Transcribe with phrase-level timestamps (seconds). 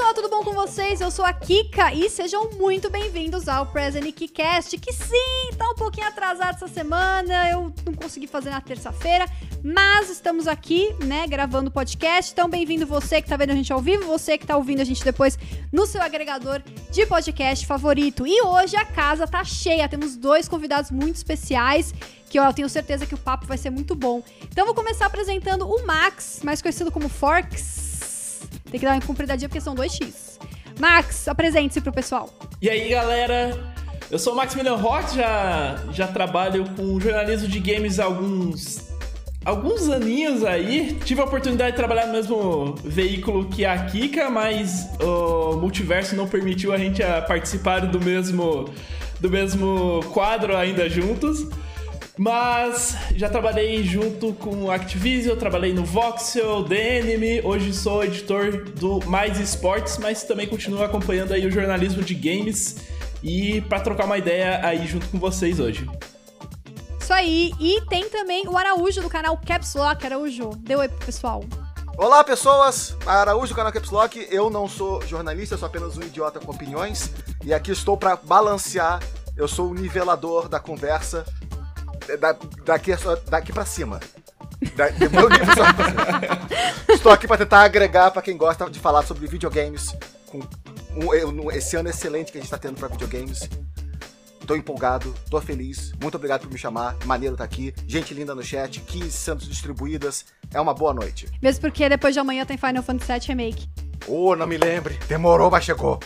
[0.00, 0.98] pessoal, tudo bom com vocês?
[1.02, 5.74] Eu sou a Kika e sejam muito bem-vindos ao Present Kicast, que sim, tá um
[5.74, 9.26] pouquinho atrasado essa semana, eu não consegui fazer na terça-feira,
[9.62, 12.32] mas estamos aqui, né, gravando o podcast.
[12.32, 14.84] Então, bem-vindo você que tá vendo a gente ao vivo, você que tá ouvindo a
[14.84, 15.38] gente depois
[15.70, 18.26] no seu agregador de podcast favorito.
[18.26, 21.92] E hoje a casa tá cheia, temos dois convidados muito especiais
[22.30, 24.22] que eu tenho certeza que o papo vai ser muito bom.
[24.44, 27.90] Então, vou começar apresentando o Max, mais conhecido como Forks.
[28.70, 30.38] Tem que dar uma compridadinha porque são 2x.
[30.78, 32.30] Max, apresente-se pro pessoal.
[32.62, 33.74] E aí, galera?
[34.10, 38.90] Eu sou o Maximilian Rock, já, já trabalho com jornalismo de games há alguns
[39.44, 40.98] alguns aninhos aí.
[41.04, 46.26] Tive a oportunidade de trabalhar no mesmo veículo que a Kika, mas o multiverso não
[46.26, 48.68] permitiu a gente participar do mesmo
[49.20, 51.46] do mesmo quadro ainda juntos.
[52.22, 59.00] Mas já trabalhei junto com Activision, trabalhei no Voxel, The Enemy, hoje sou editor do
[59.06, 62.76] Mais Esportes, mas também continuo acompanhando aí o jornalismo de games.
[63.22, 65.88] E para trocar uma ideia aí junto com vocês hoje.
[67.00, 71.06] Isso aí, e tem também o Araújo do canal Caps Lock, Araújo, deu aí pro
[71.06, 71.42] pessoal.
[71.96, 76.38] Olá pessoas, Araújo do canal Caps Lock, eu não sou jornalista, sou apenas um idiota
[76.38, 77.10] com opiniões.
[77.42, 79.00] E aqui estou para balancear,
[79.38, 81.24] eu sou o nivelador da conversa
[82.16, 82.92] da, daqui,
[83.28, 84.00] daqui pra cima.
[84.76, 86.94] Da, meu nível só pra cima.
[86.94, 89.94] Estou aqui para tentar agregar para quem gosta de falar sobre videogames.
[90.26, 90.40] Com
[90.94, 93.48] um, um, esse ano excelente que a gente está tendo para videogames.
[94.46, 95.92] Tô empolgado, tô feliz.
[96.02, 96.96] Muito obrigado por me chamar.
[97.04, 97.72] Maneiro tá aqui.
[97.86, 100.24] Gente linda no chat, 15 sendo distribuídas.
[100.52, 101.28] É uma boa noite.
[101.40, 103.68] Mesmo porque depois de amanhã tem Final Fantasy VII Remake.
[104.08, 104.98] Oh, não me lembre.
[105.06, 106.00] Demorou, mas chegou.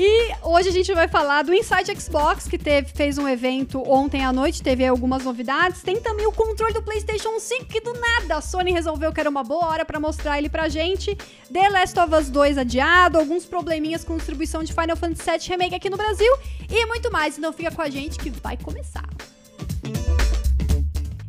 [0.00, 4.24] E hoje a gente vai falar do Inside Xbox, que teve, fez um evento ontem
[4.24, 5.82] à noite, teve algumas novidades.
[5.82, 9.28] Tem também o controle do PlayStation 5, que do nada a Sony resolveu que era
[9.28, 11.16] uma boa hora para mostrar ele pra gente.
[11.52, 15.74] The Last of Us 2 adiado, alguns probleminhas com distribuição de Final Fantasy VII Remake
[15.74, 16.32] aqui no Brasil
[16.70, 17.36] e muito mais.
[17.36, 19.02] Então fica com a gente que vai começar.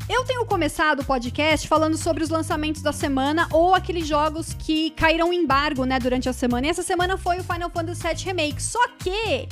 [0.10, 4.90] Eu tenho começado o podcast falando sobre os lançamentos da semana ou aqueles jogos que
[4.90, 6.66] caíram em embargo, né, durante a semana.
[6.66, 8.60] E essa semana foi o Final Fantasy VII Remake.
[8.60, 9.48] Só que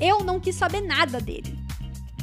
[0.00, 1.56] eu não quis saber nada dele.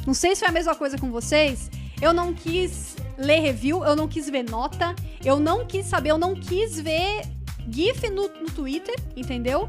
[0.06, 1.70] Não sei se foi a mesma coisa com vocês.
[1.98, 4.94] Eu não quis ler review, eu não quis ver nota,
[5.24, 7.22] eu não quis saber, eu não quis ver
[7.70, 9.66] GIF no, no Twitter, entendeu?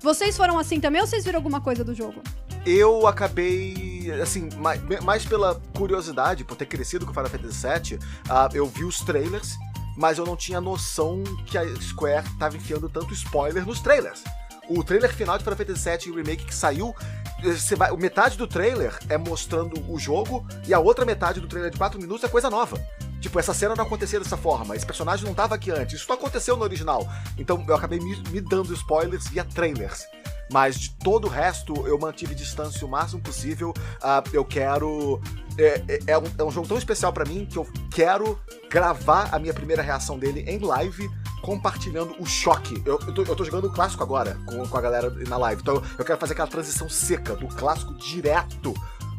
[0.00, 2.22] Vocês foram assim também ou vocês viram alguma coisa do jogo?
[2.66, 8.54] Eu acabei, assim, mais, mais, pela curiosidade, por ter crescido com Final Fantasy VII, uh,
[8.54, 9.54] eu vi os trailers,
[9.96, 14.24] mas eu não tinha noção que a Square tava enfiando tanto spoiler nos trailers.
[14.68, 16.94] O trailer final de Final Fantasy VII Remake que saiu,
[17.42, 21.70] você vai, metade do trailer é mostrando o jogo e a outra metade do trailer
[21.70, 22.80] de 4 minutos é coisa nova.
[23.24, 26.14] Tipo, essa cena não acontecia dessa forma, esse personagem não tava aqui antes, isso não
[26.14, 27.08] aconteceu no original.
[27.38, 30.06] Então eu acabei me, me dando spoilers via trailers.
[30.52, 33.70] Mas de todo o resto, eu mantive distância o máximo possível.
[33.70, 35.22] Uh, eu quero.
[35.56, 39.30] É, é, é, um, é, um, jogo tão especial para mim que eu quero gravar
[39.32, 41.08] a minha primeira reação dele em live,
[41.40, 42.82] compartilhando o choque.
[42.84, 45.62] Eu, eu, tô, eu tô jogando o clássico agora com, com a galera na live.
[45.62, 48.74] Então eu quero fazer aquela transição seca do clássico direto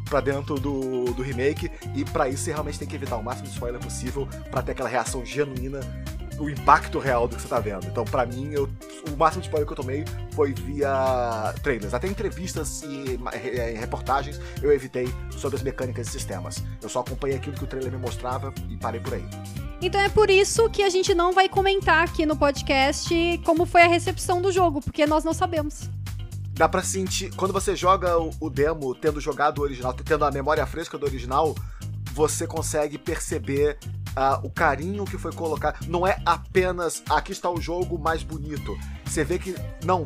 [0.06, 3.48] para dentro do, do remake e para isso você realmente tem que evitar o máximo
[3.48, 5.80] de spoiler possível para ter aquela reação genuína
[6.40, 7.86] o impacto real do que você tá vendo.
[7.88, 8.70] Então, para mim, eu,
[9.12, 11.94] o máximo de spoiler que eu tomei foi via trailers.
[11.94, 13.18] Até entrevistas e
[13.78, 15.08] reportagens eu evitei
[15.38, 16.64] sobre as mecânicas e sistemas.
[16.82, 19.26] Eu só acompanhei aquilo que o trailer me mostrava e parei por aí.
[19.82, 23.14] Então é por isso que a gente não vai comentar aqui no podcast
[23.46, 25.90] como foi a recepção do jogo, porque nós não sabemos
[26.56, 27.34] dá pra sentir.
[27.36, 31.54] Quando você joga o, demo, tendo jogado o original, tendo a memória fresca do original,
[32.14, 33.78] você consegue perceber
[34.16, 35.86] uh, o carinho que foi colocado.
[35.88, 38.78] Não é apenas aqui está o jogo mais bonito.
[39.04, 40.06] Você vê que não,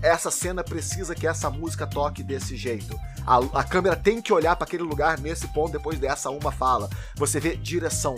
[0.00, 2.98] essa cena precisa que essa música toque desse jeito.
[3.26, 6.88] A, a câmera tem que olhar para aquele lugar nesse ponto depois dessa uma fala.
[7.16, 8.14] Você vê direção.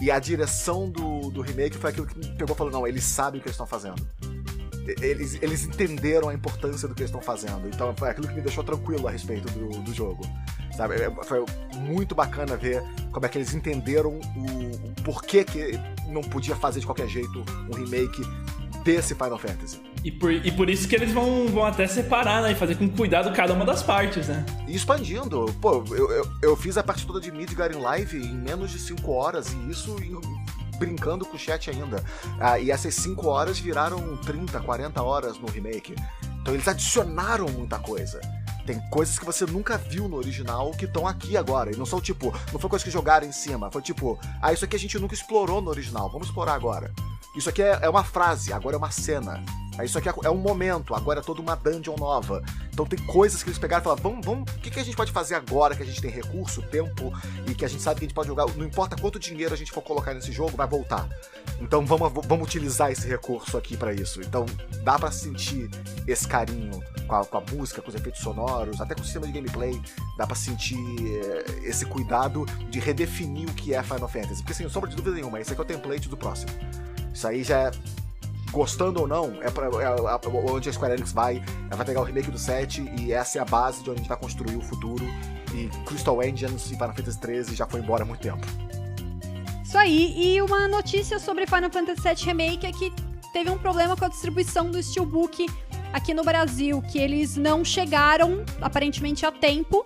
[0.00, 3.38] E a direção do, do remake foi aquilo que pegou e falou: não, eles sabem
[3.38, 4.06] o que eles estão fazendo.
[5.00, 7.66] Eles, eles entenderam a importância do que eles estão fazendo.
[7.68, 10.22] Então foi aquilo que me deixou tranquilo a respeito do, do jogo.
[10.76, 10.96] Sabe?
[10.96, 11.44] É, foi
[11.74, 15.72] muito bacana ver como é que eles entenderam o, o porquê que
[16.08, 18.22] não podia fazer de qualquer jeito um remake
[18.84, 19.80] desse Final Fantasy.
[20.04, 22.52] E por, e por isso que eles vão, vão até separar, né?
[22.52, 24.46] E fazer com cuidado cada uma das partes, né?
[24.68, 25.46] E expandindo.
[25.60, 28.78] Pô, eu, eu, eu fiz a parte toda de Midgar em live em menos de
[28.78, 30.14] 5 horas, e isso em,
[30.78, 32.02] brincando com o chat ainda.
[32.40, 35.94] Ah, e essas 5 horas viraram 30, 40 horas no remake.
[36.40, 38.20] Então eles adicionaram muita coisa.
[38.66, 41.72] Tem coisas que você nunca viu no original que estão aqui agora.
[41.72, 43.70] E não são tipo, não foi coisa que jogaram em cima.
[43.70, 46.92] Foi tipo, ah, isso aqui a gente nunca explorou no original, vamos explorar agora.
[47.36, 49.42] Isso aqui é, é uma frase, agora é uma cena.
[49.84, 52.42] Isso aqui é, é um momento, agora é toda uma dungeon nova.
[52.72, 54.96] Então tem coisas que eles pegaram e falaram, vamos, vamos, o que, que a gente
[54.96, 57.12] pode fazer agora que a gente tem recurso, tempo
[57.46, 59.56] e que a gente sabe que a gente pode jogar, não importa quanto dinheiro a
[59.56, 61.08] gente for colocar nesse jogo, vai voltar.
[61.60, 64.20] Então vamos, vamos utilizar esse recurso aqui para isso.
[64.22, 64.46] Então
[64.82, 65.70] dá para sentir
[66.06, 69.26] esse carinho com a, com a, música, com os efeitos sonoros, até com o sistema
[69.26, 69.80] de gameplay,
[70.16, 74.42] dá para sentir eh, esse cuidado de redefinir o que é Final Fantasy.
[74.42, 76.50] Porque sem sombra de dúvida nenhuma, esse aqui é o template do próximo.
[77.12, 77.70] Isso aí já é
[78.50, 81.42] gostando ou não, é, pra, é, é onde a Square Enix vai.
[81.66, 84.02] Ela vai pegar o remake do 7 e essa é a base de onde a
[84.02, 85.04] gente vai construir o futuro.
[85.54, 88.46] E Crystal Engines e Final Fantasy 13 já foi embora há muito tempo.
[89.64, 92.92] Isso aí, e uma notícia sobre Final Fantasy VII Remake é que
[93.32, 95.46] teve um problema com a distribuição do Steelbook
[95.96, 99.82] aqui no Brasil, que eles não chegaram, aparentemente, a tempo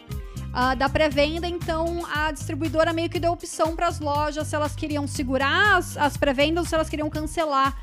[0.49, 4.75] uh, da pré-venda, então a distribuidora meio que deu opção para as lojas se elas
[4.75, 7.77] queriam segurar as, as pré-vendas ou se elas queriam cancelar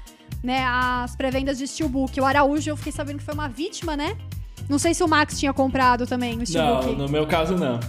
[0.44, 2.20] né, as pré-vendas de Steelbook.
[2.20, 4.18] O Araújo, eu fiquei sabendo que foi uma vítima, né?
[4.68, 6.86] Não sei se o Max tinha comprado também o Steelbook.
[6.88, 7.80] Não, no meu caso não.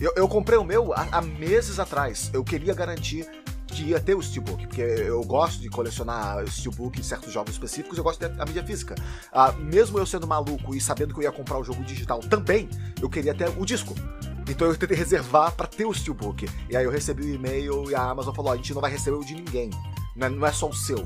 [0.00, 2.30] Eu, eu comprei o meu há, há, meses atrás.
[2.32, 3.28] Eu queria garantir
[3.72, 7.96] que ia ter o Steelbook, porque eu gosto de colecionar Steelbook em certos jogos específicos,
[7.96, 8.94] eu gosto da mídia física.
[9.32, 12.68] Ah, mesmo eu sendo maluco e sabendo que eu ia comprar o jogo digital também,
[13.00, 13.94] eu queria ter o disco.
[14.48, 16.48] Então eu tentei reservar para ter o Steelbook.
[16.68, 18.90] E aí eu recebi o um e-mail e a Amazon falou: a gente não vai
[18.90, 19.70] receber o de ninguém.
[20.14, 20.98] Não é, não é só o seu.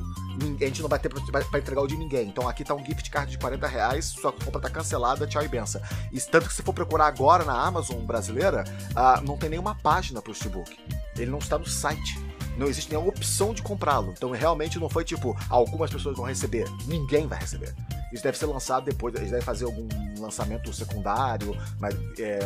[0.61, 2.29] A gente não vai ter pra, entregar o de ninguém.
[2.29, 5.49] Então aqui tá um gift card de 40 reais, sua compra tá cancelada, tchau e
[5.49, 5.81] benção.
[6.13, 10.21] E tanto que se for procurar agora na Amazon brasileira, uh, não tem nenhuma página
[10.21, 10.77] pro Steelbook.
[11.17, 12.19] Ele não está no site.
[12.57, 14.13] Não existe nenhuma opção de comprá-lo.
[14.17, 16.67] Então realmente não foi tipo, algumas pessoas vão receber.
[16.87, 17.75] Ninguém vai receber.
[18.13, 19.87] Isso deve ser lançado depois, eles devem fazer algum
[20.19, 22.39] lançamento secundário, mas, é,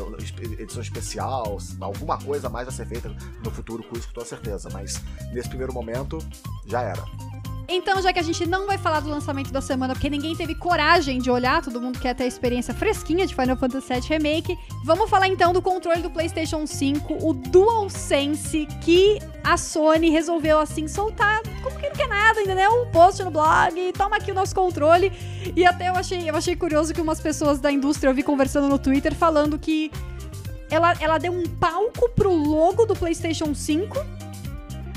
[0.59, 3.15] edição especial, alguma coisa mais a ser feita
[3.45, 4.69] no futuro com isso, com toda certeza.
[4.73, 5.01] Mas
[5.33, 6.19] nesse primeiro momento,
[6.67, 7.05] já era.
[7.73, 10.57] Então, já que a gente não vai falar do lançamento da semana, porque ninguém teve
[10.57, 14.59] coragem de olhar, todo mundo quer ter a experiência fresquinha de Final Fantasy VII Remake,
[14.85, 20.89] vamos falar então do controle do PlayStation 5, o DualSense, que a Sony resolveu assim
[20.89, 22.73] soltar, como que não quer nada, entendeu?
[22.73, 25.13] Um post no blog, toma aqui o nosso controle.
[25.55, 28.69] E até eu achei, eu achei curioso que umas pessoas da indústria eu vi conversando
[28.69, 29.93] no Twitter falando que
[30.69, 34.20] ela, ela deu um palco pro logo do PlayStation 5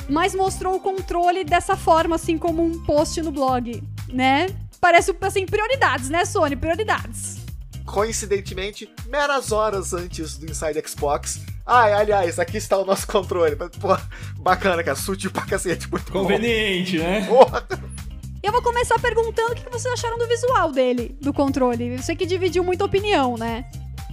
[0.09, 4.47] mas mostrou o controle dessa forma, assim como um post no blog, né?
[4.79, 6.55] Parece, assim, prioridades, né, Sony?
[6.55, 7.37] Prioridades.
[7.85, 13.55] Coincidentemente, meras horas antes do Inside Xbox, Ai, aliás, aqui está o nosso controle.
[13.55, 13.97] Pô,
[14.37, 14.97] bacana, cara.
[14.97, 15.89] Sutil pra cacete.
[15.89, 17.03] Muito Conveniente, bom.
[17.03, 17.21] né?
[17.27, 17.67] Porra.
[18.41, 21.95] Eu vou começar perguntando o que vocês acharam do visual dele, do controle.
[21.95, 23.63] Eu sei que dividiu muita opinião, né?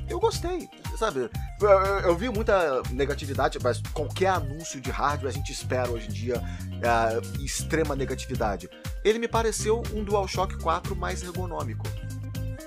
[0.08, 0.68] Eu gostei
[1.00, 1.30] sabe?
[1.58, 6.08] Eu, eu, eu, vi muita negatividade, mas qualquer anúncio de hardware a gente espera hoje
[6.08, 8.68] em dia uh, extrema negatividade.
[9.02, 11.86] Ele me pareceu um DualShock 4 mais ergonômico.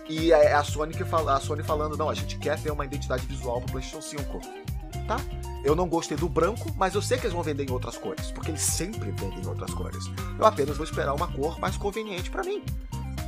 [0.10, 2.84] E é a Sony, que fala, a Sony falando, não, a gente quer ter uma
[2.84, 4.42] identidade visual pro PlayStation 5.
[5.08, 5.18] Tá?
[5.64, 8.32] Eu não gostei do branco, mas eu sei que eles vão vender em outras cores,
[8.32, 10.06] porque eles sempre vendem em outras cores.
[10.40, 12.64] Eu apenas vou esperar uma cor mais conveniente para mim.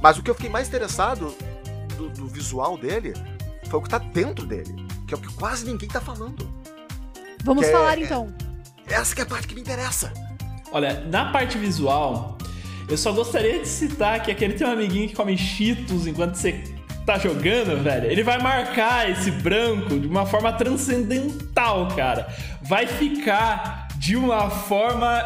[0.01, 1.33] Mas o que eu fiquei mais interessado
[1.95, 3.13] do, do visual dele
[3.69, 6.47] foi o que tá dentro dele que é o que quase ninguém tá falando.
[7.43, 8.33] Vamos falar é, então.
[8.87, 10.11] Essa que é a parte que me interessa.
[10.71, 12.37] Olha, na parte visual,
[12.89, 16.63] eu só gostaria de citar que aquele teu amiguinho que come cheetos enquanto você
[17.05, 22.27] tá jogando, velho, ele vai marcar esse branco de uma forma transcendental, cara.
[22.63, 25.23] Vai ficar de uma forma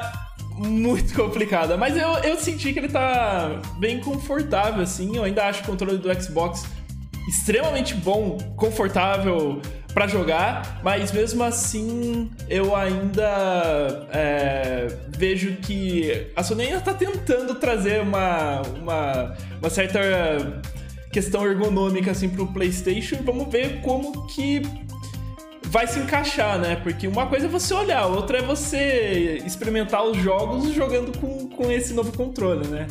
[0.58, 1.78] muito complicada.
[1.78, 5.16] Mas eu, eu senti que ele tá bem confortável, assim.
[5.16, 6.66] Eu ainda acho o controle do Xbox
[7.30, 9.62] extremamente bom, confortável
[10.00, 17.54] para jogar, mas mesmo assim eu ainda é, vejo que a Sony ainda tá tentando
[17.56, 20.00] trazer uma, uma, uma certa
[21.12, 23.18] questão ergonômica assim pro PlayStation.
[23.26, 24.62] Vamos ver como que
[25.64, 26.78] vai se encaixar, né?
[26.78, 31.70] Porque uma coisa é você olhar, outra é você experimentar os jogos jogando com, com
[31.70, 32.88] esse novo controle, né?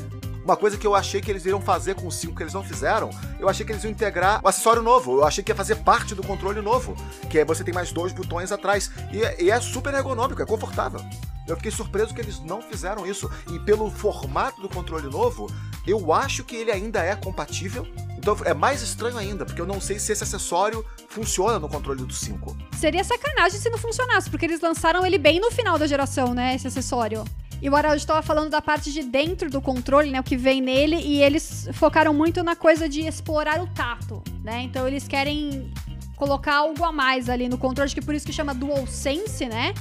[0.48, 2.64] Uma coisa que eu achei que eles iriam fazer com o 5 que eles não
[2.64, 5.18] fizeram, eu achei que eles iam integrar o acessório novo.
[5.18, 6.96] Eu achei que ia fazer parte do controle novo.
[7.28, 8.90] Que é você tem mais dois botões atrás.
[9.12, 11.04] E, é, e é super ergonômico, é confortável.
[11.46, 13.30] Eu fiquei surpreso que eles não fizeram isso.
[13.52, 15.52] E pelo formato do controle novo,
[15.86, 17.86] eu acho que ele ainda é compatível.
[18.16, 22.02] Então é mais estranho ainda, porque eu não sei se esse acessório funciona no controle
[22.06, 22.56] do 5.
[22.74, 26.54] Seria sacanagem se não funcionasse, porque eles lançaram ele bem no final da geração, né?
[26.54, 27.22] Esse acessório.
[27.60, 30.20] E o Araújo estava falando da parte de dentro do controle, né?
[30.20, 34.62] O que vem nele, e eles focaram muito na coisa de explorar o tato, né?
[34.62, 35.72] Então eles querem
[36.16, 39.74] colocar algo a mais ali no controle, que por isso que chama DualSense, né?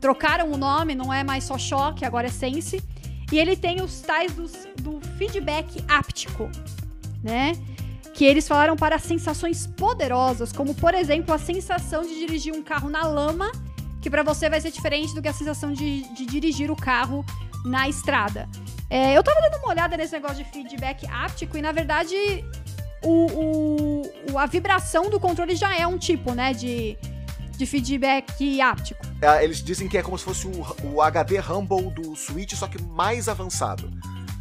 [0.00, 2.82] Trocaram o nome, não é mais só choque, agora é Sense.
[3.32, 6.48] E ele tem os tais dos, do feedback áptico,
[7.22, 7.52] né?
[8.14, 12.88] Que eles falaram para sensações poderosas, como por exemplo a sensação de dirigir um carro
[12.88, 13.50] na lama,
[14.00, 17.24] que para você vai ser diferente do que a sensação de, de dirigir o carro
[17.64, 18.48] na estrada.
[18.88, 22.16] É, eu tava dando uma olhada nesse negócio de feedback áptico e na verdade
[23.02, 24.02] o,
[24.32, 26.98] o, a vibração do controle já é um tipo, né, de,
[27.56, 29.06] de feedback áptico.
[29.22, 32.66] É, eles dizem que é como se fosse o, o HD Rumble do Switch, só
[32.66, 33.90] que mais avançado.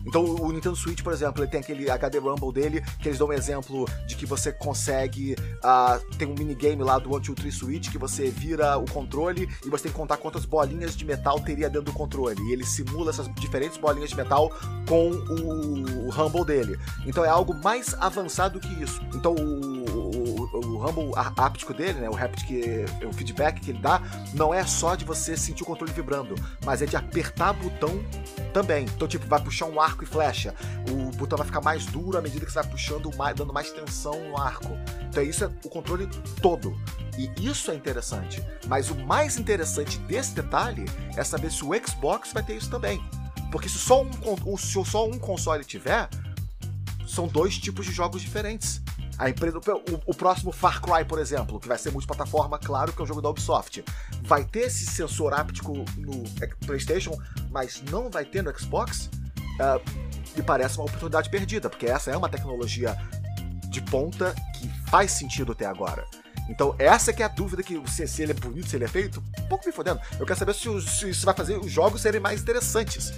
[0.06, 3.28] Então o Nintendo Switch, por exemplo, ele tem aquele HD Rumble dele, que eles dão
[3.28, 5.34] um exemplo de que você consegue.
[5.34, 9.50] Uh, tem um minigame lá do 1, 2, 3 Switch que você vira o controle
[9.66, 12.42] e você tem que contar quantas bolinhas de metal teria dentro do controle.
[12.50, 14.52] E ele simula essas diferentes bolinhas de metal
[14.88, 16.80] com o, o Rumble dele.
[17.06, 19.02] Então é algo mais avançado que isso.
[19.14, 19.99] Então o,
[20.60, 22.50] o, Rumble áptico dele, né, o haptic,
[23.08, 24.02] o feedback que ele dá,
[24.34, 26.36] não é só de você sentir o controle vibrando,
[26.66, 28.04] mas é de apertar botão
[28.54, 28.86] também.
[28.86, 30.54] Então, tipo, vai puxar um arco e flecha.
[30.90, 34.30] O botão vai ficar mais duro à medida que você vai puxando, dando mais tensão
[34.30, 34.78] no arco.
[35.10, 36.08] Então, isso é o controle
[36.42, 36.76] todo.
[37.18, 38.44] E isso é interessante.
[38.68, 40.86] Mas o mais interessante desse detalhe
[41.18, 43.04] é saber se o Xbox vai ter isso também.
[43.52, 46.08] Porque se só um, se só um console tiver,
[47.08, 48.82] são dois tipos de jogos diferentes.
[49.20, 53.02] A empresa, o, o, próximo Far Cry, por exemplo, que vai ser multiplataforma, claro que
[53.02, 53.84] é um jogo da Ubisoft,
[54.22, 56.24] vai ter esse sensor áptico no
[56.66, 57.22] PlayStation,
[57.52, 59.10] mas não vai ter no Xbox?
[59.60, 62.96] Uh, me parece uma oportunidade perdida, porque essa é uma tecnologia
[63.68, 66.08] de ponta que faz sentido até agora.
[66.48, 68.88] Então, essa que é a dúvida que se, se ele é bonito, se ele é
[68.88, 70.00] feito, um pouco me fodendo.
[70.18, 73.12] Eu quero saber se, se isso vai fazer os jogos serem mais interessantes.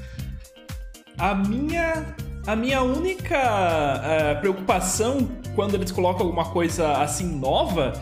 [1.19, 7.93] A minha a minha única uh, preocupação quando eles colocam alguma coisa assim nova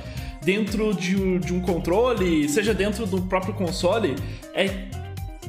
[0.41, 4.15] dentro de, de, um controle, seja dentro do próprio console,
[4.53, 4.87] é.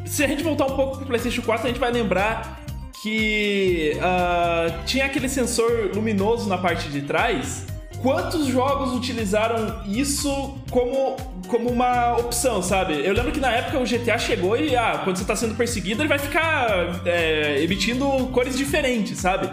[0.04, 2.60] Se a gente voltar um pouco pro PlayStation 4, a gente vai lembrar
[3.02, 7.66] que uh, tinha aquele sensor luminoso na parte de trás
[8.02, 11.16] quantos jogos utilizaram isso como,
[11.50, 13.04] como uma opção, sabe?
[13.04, 16.00] Eu lembro que na época o GTA chegou e, ah, quando você tá sendo perseguido,
[16.00, 19.50] ele vai ficar é, emitindo cores diferentes, sabe?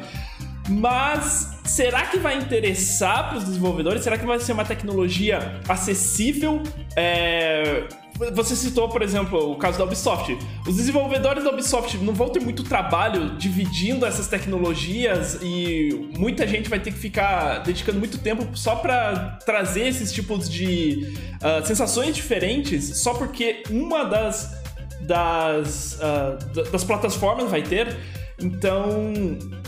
[0.70, 4.04] Mas será que vai interessar para os desenvolvedores?
[4.04, 6.62] Será que vai ser uma tecnologia acessível?
[6.96, 7.88] É
[8.34, 10.38] você citou, por exemplo, o caso da Ubisoft.
[10.68, 16.70] Os desenvolvedores da Ubisoft não vão ter muito trabalho dividindo essas tecnologias e muita gente
[16.70, 22.16] vai ter que ficar dedicando muito tempo só para trazer esses tipos de uh, sensações
[22.16, 24.58] diferentes, só porque uma das
[25.02, 27.96] das, uh, das plataformas vai ter.
[28.40, 29.14] Então,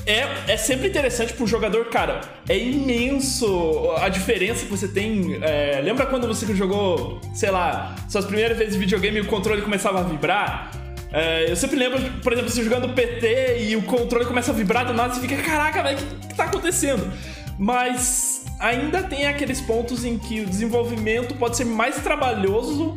[0.05, 2.21] é, é sempre interessante pro jogador, cara.
[2.47, 5.39] É imenso a diferença que você tem.
[5.41, 9.61] É, lembra quando você jogou, sei lá, suas primeiras vezes de videogame e o controle
[9.61, 10.71] começava a vibrar?
[11.11, 14.85] É, eu sempre lembro, por exemplo, você jogando PT e o controle começa a vibrar
[14.85, 17.11] do nada e fica, caraca, velho, o que, que tá acontecendo?
[17.57, 22.93] Mas ainda tem aqueles pontos em que o desenvolvimento pode ser mais trabalhoso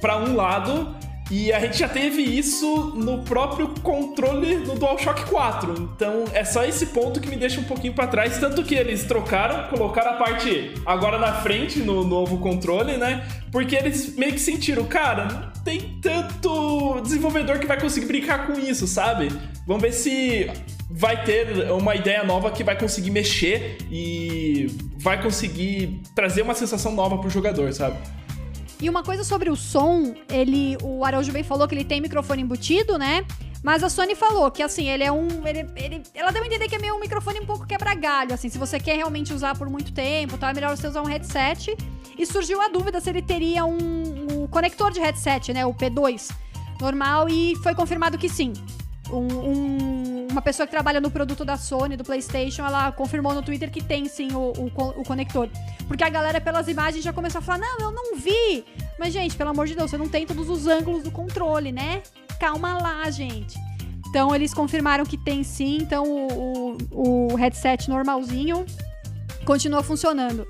[0.00, 0.96] para um lado
[1.30, 5.90] e a gente já teve isso no próprio controle no DualShock 4.
[5.94, 8.38] Então é só esse ponto que me deixa um pouquinho para trás.
[8.38, 13.26] Tanto que eles trocaram, colocaram a parte agora na frente no novo controle, né?
[13.52, 18.58] Porque eles meio que sentiram, cara, não tem tanto desenvolvedor que vai conseguir brincar com
[18.58, 19.30] isso, sabe?
[19.66, 20.50] Vamos ver se
[20.90, 24.66] vai ter uma ideia nova que vai conseguir mexer e
[24.96, 27.98] vai conseguir trazer uma sensação nova pro jogador, sabe?
[28.80, 32.42] E uma coisa sobre o som, ele, o Araújo bem falou que ele tem microfone
[32.42, 33.26] embutido, né?
[33.62, 35.26] Mas a Sony falou que, assim, ele é um.
[35.46, 38.32] Ele, ele, ela deu a entender que é meio um microfone um pouco quebra-galho.
[38.32, 40.50] Assim, se você quer realmente usar por muito tempo, tá?
[40.50, 41.76] É melhor você usar um headset.
[42.16, 45.66] E surgiu a dúvida se ele teria um, um conector de headset, né?
[45.66, 46.30] O P2
[46.80, 47.28] normal.
[47.28, 48.52] E foi confirmado que sim
[49.10, 49.97] um, um,
[50.38, 53.82] uma pessoa que trabalha no produto da Sony, do PlayStation, ela confirmou no Twitter que
[53.82, 55.48] tem sim o, o, o, conector.
[55.88, 58.64] Porque a galera, pelas imagens, já começou a falar: não, eu não vi.
[59.00, 62.04] Mas, gente, pelo amor de Deus, você não tem todos os ângulos do controle, né?
[62.38, 63.58] Calma lá, gente.
[64.08, 65.78] Então, eles confirmaram que tem sim.
[65.80, 68.64] Então, o, o, o headset normalzinho
[69.44, 70.46] continua funcionando.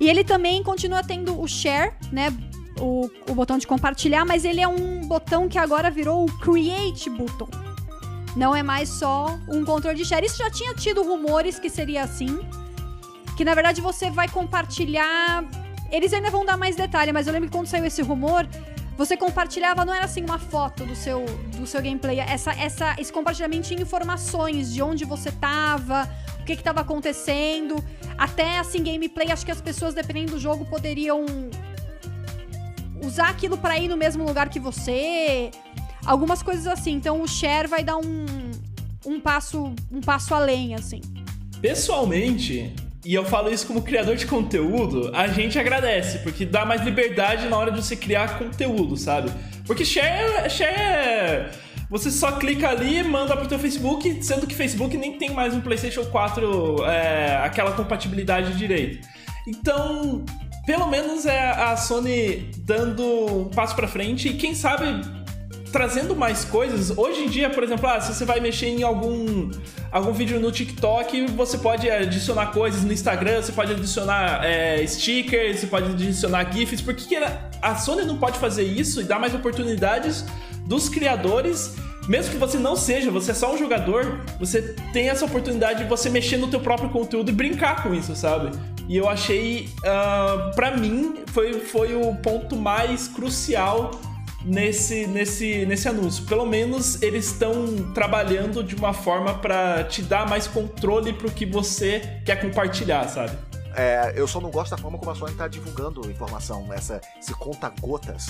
[0.00, 2.32] E ele também continua tendo o share, né?
[2.80, 7.10] O, o botão de compartilhar, mas ele é um botão que agora virou o Create
[7.10, 7.65] Button.
[8.36, 10.26] Não é mais só um controle de share.
[10.26, 12.38] Isso já tinha tido rumores que seria assim.
[13.34, 15.42] Que na verdade você vai compartilhar.
[15.90, 18.46] Eles ainda vão dar mais detalhe, mas eu lembro que quando saiu esse rumor,
[18.96, 21.24] você compartilhava, não era assim uma foto do seu,
[21.56, 22.20] do seu gameplay.
[22.20, 26.08] Essa, essa, esse compartilhamento tinha informações de onde você tava,
[26.40, 27.82] o que estava acontecendo.
[28.18, 31.24] Até assim, gameplay, acho que as pessoas, dependendo do jogo, poderiam
[33.02, 35.50] usar aquilo para ir no mesmo lugar que você
[36.06, 36.92] Algumas coisas assim.
[36.92, 38.26] Então o share vai dar um,
[39.04, 41.00] um passo um passo além, assim.
[41.60, 46.82] Pessoalmente, e eu falo isso como criador de conteúdo, a gente agradece, porque dá mais
[46.82, 49.30] liberdade na hora de você criar conteúdo, sabe?
[49.66, 51.50] Porque share, share é...
[51.88, 55.60] Você só clica ali, manda pro teu Facebook, sendo que Facebook nem tem mais um
[55.60, 59.06] PlayStation 4 é, aquela compatibilidade direito.
[59.46, 60.24] Então,
[60.66, 63.04] pelo menos é a Sony dando
[63.42, 64.84] um passo para frente e quem sabe
[65.76, 66.96] trazendo mais coisas.
[66.96, 69.50] Hoje em dia, por exemplo, ah, se você vai mexer em algum,
[69.92, 75.60] algum vídeo no TikTok, você pode adicionar coisas no Instagram, você pode adicionar é, stickers,
[75.60, 76.80] você pode adicionar GIFs.
[76.80, 77.16] Por que, que
[77.60, 80.24] a Sony não pode fazer isso e dar mais oportunidades
[80.64, 81.74] dos criadores?
[82.08, 85.88] Mesmo que você não seja, você é só um jogador, você tem essa oportunidade de
[85.90, 88.50] você mexer no teu próprio conteúdo e brincar com isso, sabe?
[88.88, 93.90] E eu achei, uh, para mim, foi, foi o ponto mais crucial
[94.46, 96.24] nesse, nesse, nesse anúncio.
[96.24, 101.44] Pelo menos eles estão trabalhando de uma forma para te dar mais controle pro que
[101.44, 103.36] você quer compartilhar, sabe?
[103.74, 107.34] É, eu só não gosto da forma como a Sony tá divulgando informação, essa, esse
[107.34, 108.28] conta-gotas.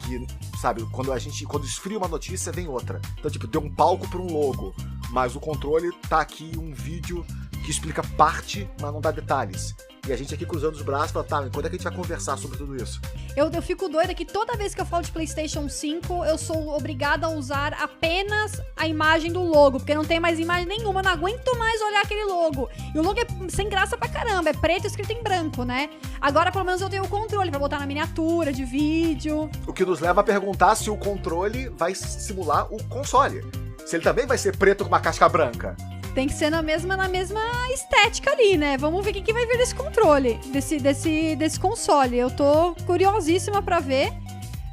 [0.00, 0.26] Que,
[0.60, 1.46] sabe, quando a gente.
[1.46, 3.00] Quando esfria uma notícia, vem outra.
[3.18, 4.74] Então, tipo, deu um palco pra um logo.
[5.10, 7.24] Mas o controle tá aqui um vídeo
[7.64, 9.74] que explica parte, mas não dá detalhes.
[10.04, 11.94] E a gente aqui cruzando os braços fala, tá, quando é que a gente vai
[11.94, 13.00] conversar sobre tudo isso?
[13.36, 16.76] Eu, eu fico doida que toda vez que eu falo de PlayStation 5, eu sou
[16.76, 21.04] obrigada a usar apenas a imagem do logo, porque não tem mais imagem nenhuma, eu
[21.04, 22.68] não aguento mais olhar aquele logo.
[22.92, 25.88] E o logo é sem graça pra caramba, é preto escrito em branco, né?
[26.20, 29.48] Agora pelo menos eu tenho o controle para botar na miniatura de vídeo.
[29.68, 33.44] O que nos leva a perguntar se o controle vai simular o console.
[33.86, 35.76] Se ele também vai ser preto com uma casca branca.
[36.14, 37.40] Tem que ser na mesma, na mesma
[37.72, 38.76] estética ali, né?
[38.76, 42.18] Vamos ver o que, que vai vir desse controle, desse, desse, desse console.
[42.18, 44.12] Eu tô curiosíssima para ver.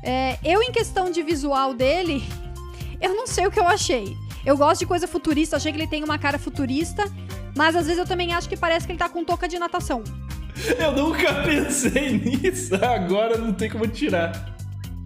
[0.04, 2.24] É, eu, em questão de visual dele,
[3.02, 4.18] eu não sei o que eu achei.
[4.46, 7.04] Eu gosto de coisa futurista, achei que ele tem uma cara futurista,
[7.56, 10.04] mas às vezes eu também acho que parece que ele tá com touca de natação.
[10.78, 14.59] Eu nunca pensei nisso, agora não tem como tirar.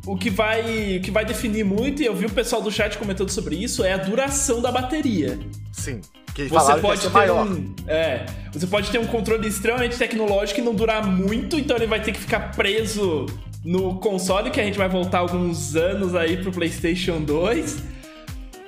[0.06, 2.98] O que vai, o que vai definir muito, e eu vi o pessoal do chat
[2.98, 5.40] comentando sobre isso, é a duração da bateria.
[5.72, 6.02] Sim.
[6.36, 7.48] Que você pode ter maior.
[7.48, 11.88] um, é, você pode ter um controle extremamente tecnológico e não durar muito, então ele
[11.88, 13.28] vai ter que ficar preso
[13.64, 17.78] no console que a gente vai voltar alguns anos aí pro PlayStation 2.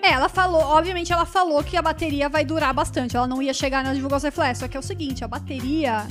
[0.02, 3.18] É, ela falou, obviamente ela falou que a bateria vai durar bastante.
[3.18, 5.28] Ela não ia chegar na divulgação e falar, é, só que é o seguinte, a
[5.28, 6.08] bateria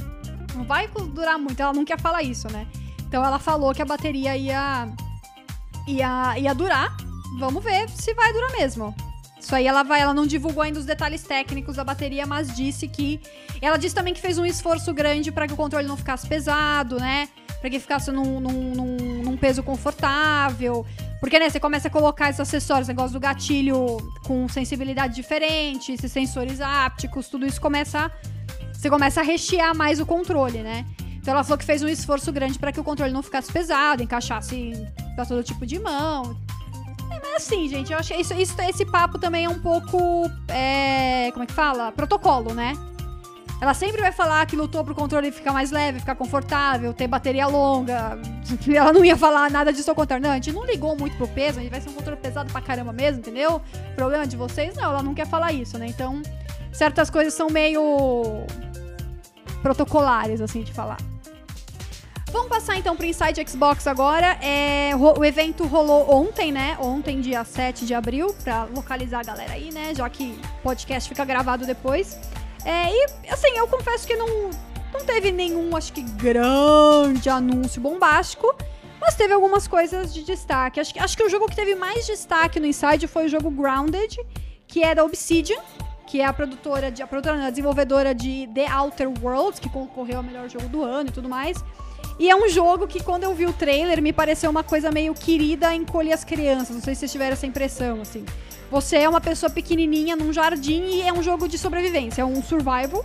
[0.54, 1.62] não vai durar muito.
[1.62, 2.66] Ela não quer falar isso, né?
[3.06, 4.88] Então ela falou que a bateria ia
[5.86, 6.96] ia ia durar.
[7.38, 8.94] Vamos ver se vai durar mesmo.
[9.44, 12.88] Isso aí ela vai, ela não divulgou ainda os detalhes técnicos da bateria, mas disse
[12.88, 13.20] que
[13.60, 16.98] ela disse também que fez um esforço grande para que o controle não ficasse pesado,
[16.98, 17.28] né?
[17.60, 20.86] Para que ficasse num, num, num, num, peso confortável.
[21.20, 26.10] Porque, né, você começa a colocar esses acessórios, negócio do gatilho com sensibilidade diferente, esses
[26.10, 28.10] sensores ápticos, tudo isso começa.
[28.72, 30.86] Você começa a rechear mais o controle, né?
[31.24, 34.02] Então ela falou que fez um esforço grande para que o controle não ficasse pesado,
[34.02, 34.74] encaixasse
[35.16, 36.37] para todo tipo de mão
[37.34, 40.30] é assim, gente, eu achei isso, isso, esse papo também é um pouco.
[40.48, 41.90] É, como é que fala?
[41.92, 42.74] Protocolo, né?
[43.60, 47.46] Ela sempre vai falar que lutou pro controle ficar mais leve, ficar confortável, ter bateria
[47.46, 48.18] longa.
[48.68, 50.22] Ela não ia falar nada disso ao contrário.
[50.22, 52.52] Não, a gente não ligou muito pro peso, a gente vai ser um controle pesado
[52.52, 53.62] pra caramba mesmo, entendeu?
[53.96, 54.76] Problema de vocês?
[54.76, 55.87] Não, ela não quer falar isso, né?
[55.87, 56.20] Então,
[56.72, 58.44] certas coisas são meio
[59.62, 60.98] protocolares, assim, de falar.
[62.34, 64.36] Vamos passar então pro Inside Xbox agora.
[64.42, 66.76] É, o evento rolou ontem, né?
[66.80, 69.94] Ontem, dia 7 de abril, pra localizar a galera aí, né?
[69.94, 72.18] Já que o podcast fica gravado depois.
[72.64, 74.50] É, e, assim, eu confesso que não,
[74.92, 78.52] não teve nenhum, acho que, grande anúncio bombástico.
[79.00, 80.80] Mas teve algumas coisas de destaque.
[80.80, 83.48] Acho que, acho que o jogo que teve mais destaque no Inside foi o jogo
[83.48, 84.18] Grounded,
[84.66, 85.60] que é da Obsidian,
[86.04, 90.16] que é a produtora, de, a produtora, a desenvolvedora de The Outer Worlds, que concorreu
[90.16, 91.62] ao melhor jogo do ano e tudo mais.
[92.18, 95.14] E é um jogo que, quando eu vi o trailer, me pareceu uma coisa meio
[95.14, 96.70] querida encolher as crianças.
[96.70, 98.24] Não sei se vocês tiveram essa impressão, assim.
[98.70, 102.42] Você é uma pessoa pequenininha num jardim e é um jogo de sobrevivência, é um
[102.42, 103.05] survival.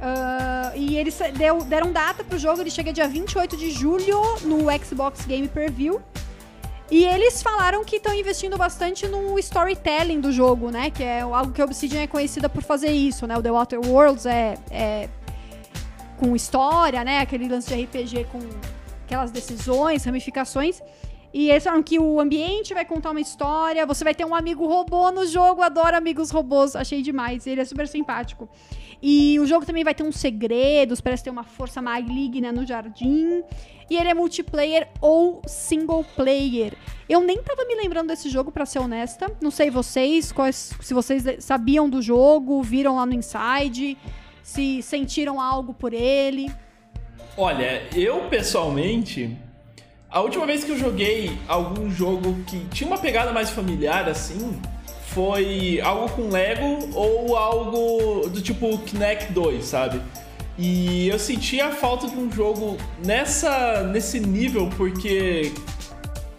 [0.00, 4.66] Uh, e eles deu, deram data pro jogo, ele chega dia 28 de julho no
[4.84, 6.00] Xbox Game Preview.
[6.90, 10.90] E eles falaram que estão investindo bastante no storytelling do jogo, né?
[10.90, 13.36] Que é algo que a Obsidian é conhecida por fazer isso, né?
[13.36, 15.08] O The Water Worlds é, é
[16.20, 17.20] com história, né?
[17.20, 18.40] Aquele lance de RPG com
[19.04, 20.82] aquelas decisões, ramificações.
[21.32, 24.66] E eles falaram que o ambiente vai contar uma história, você vai ter um amigo
[24.66, 28.48] robô no jogo, adoro amigos robôs, achei demais, ele é super simpático.
[29.00, 33.42] E o jogo também vai ter uns segredos, parece ter uma força maligna no jardim.
[33.88, 36.74] E ele é multiplayer ou single player.
[37.08, 39.32] Eu nem tava me lembrando desse jogo, para ser honesta.
[39.40, 43.96] Não sei vocês, quais, se vocês sabiam do jogo, viram lá no Inside,
[44.50, 46.50] se sentiram algo por ele.
[47.36, 49.36] Olha, eu pessoalmente
[50.10, 54.60] a última vez que eu joguei algum jogo que tinha uma pegada mais familiar assim,
[55.06, 60.02] foi algo com Lego ou algo do tipo Kinect 2, sabe?
[60.58, 65.52] E eu senti a falta de um jogo nessa nesse nível porque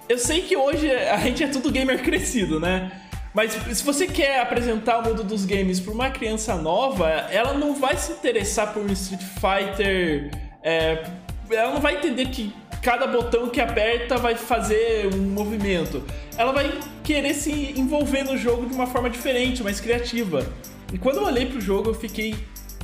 [0.09, 3.00] eu sei que hoje a gente é tudo gamer crescido, né?
[3.33, 7.73] Mas se você quer apresentar o mundo dos games para uma criança nova, ela não
[7.73, 10.31] vai se interessar por um Street Fighter.
[10.61, 11.03] É,
[11.49, 16.03] ela não vai entender que cada botão que aperta vai fazer um movimento.
[16.37, 20.45] Ela vai querer se envolver no jogo de uma forma diferente, mais criativa.
[20.91, 22.35] E quando eu olhei pro jogo, eu fiquei.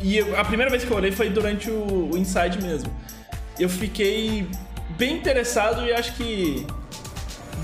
[0.02, 2.94] E eu, a primeira vez que eu olhei foi durante o, o Inside mesmo.
[3.60, 4.48] Eu fiquei
[4.92, 6.66] bem interessado e acho que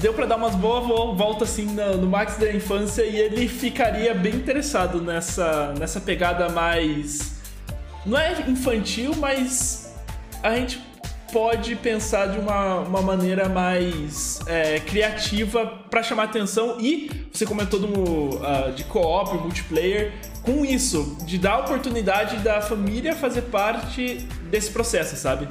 [0.02, 4.14] deu para dar umas boas voltas assim no, no, Max da infância e ele ficaria
[4.14, 7.42] bem interessado nessa, nessa pegada mais.
[8.06, 9.94] Não é infantil, mas
[10.42, 10.82] a gente
[11.32, 17.80] pode pensar de uma, uma maneira mais é, criativa para chamar atenção e você comentou
[17.80, 24.18] do, uh, de co-op, multiplayer, com isso, de dar a oportunidade da família fazer parte
[24.52, 25.48] desse processo, sabe?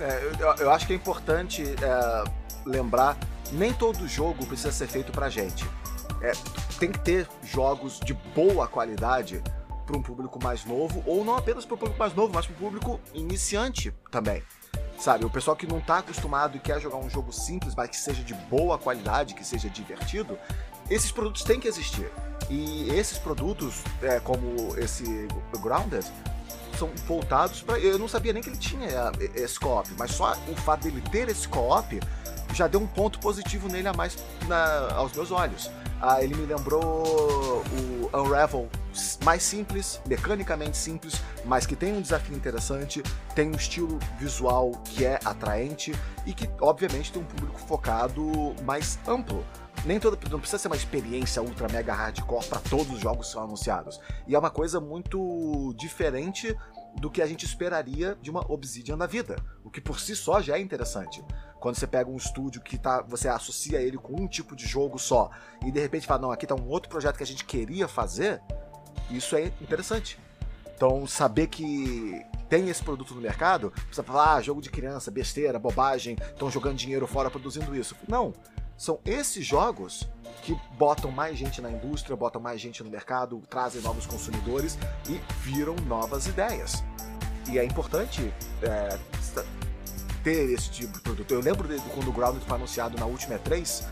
[0.00, 2.24] É, eu, eu, acho que é importante é,
[2.64, 3.18] lembrar,
[3.52, 5.64] nem todo jogo precisa ser feito pra gente.
[6.22, 6.32] É,
[6.78, 9.42] tem que ter jogos de boa qualidade
[9.86, 12.54] para um público mais novo, ou não apenas para o público mais novo, mas para
[12.54, 14.42] o público iniciante também.
[14.98, 17.96] Sabe, o pessoal que não tá acostumado e quer jogar um jogo simples, mas que
[17.96, 20.38] seja de boa qualidade, que seja divertido,
[20.88, 22.10] esses produtos têm que existir.
[22.48, 25.28] E esses produtos, é, como esse
[25.60, 26.04] Grounded,
[26.78, 27.78] são voltados para.
[27.78, 31.02] Eu não sabia nem que ele tinha é, esse co-op, mas só o fato dele
[31.10, 32.00] ter esse co-op
[32.54, 34.16] já deu um ponto positivo nele a mais
[34.48, 35.70] na, aos meus olhos.
[36.00, 37.64] Ah, ele me lembrou
[38.12, 38.68] o Unravel
[39.24, 43.02] mais simples, mecanicamente simples, mas que tem um desafio interessante,
[43.34, 45.94] tem um estilo visual que é atraente
[46.26, 49.44] e que, obviamente, tem um público focado mais amplo.
[49.84, 53.32] Nem toda, não precisa ser uma experiência ultra mega hardcore para todos os jogos que
[53.32, 54.00] são anunciados.
[54.26, 56.56] E é uma coisa muito diferente
[56.96, 60.40] do que a gente esperaria de uma Obsidian da vida, o que por si só
[60.40, 61.22] já é interessante.
[61.60, 64.98] Quando você pega um estúdio que tá, você associa ele com um tipo de jogo
[64.98, 65.30] só
[65.64, 68.40] e de repente fala, não, aqui tá um outro projeto que a gente queria fazer,
[69.10, 70.18] isso é interessante.
[70.74, 75.58] Então, saber que tem esse produto no mercado, você falar, ah, jogo de criança, besteira,
[75.58, 77.96] bobagem, estão jogando dinheiro fora produzindo isso.
[78.06, 78.32] Não.
[78.76, 80.06] São esses jogos
[80.42, 85.18] que botam mais gente na indústria, botam mais gente no mercado, trazem novos consumidores e
[85.40, 86.84] viram novas ideias.
[87.50, 88.98] E é importante é,
[90.26, 91.30] ter esse tipo de produto.
[91.30, 93.84] Eu lembro de quando o Grounded foi anunciado na última E3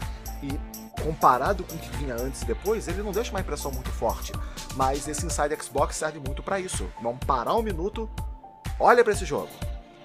[0.42, 3.88] e comparado com o que vinha antes e depois, ele não deixa uma impressão muito
[3.90, 4.33] forte.
[4.75, 6.90] Mas esse Inside Xbox serve muito para isso.
[7.01, 8.11] Vamos parar um minuto,
[8.81, 9.49] olha para esse jogo.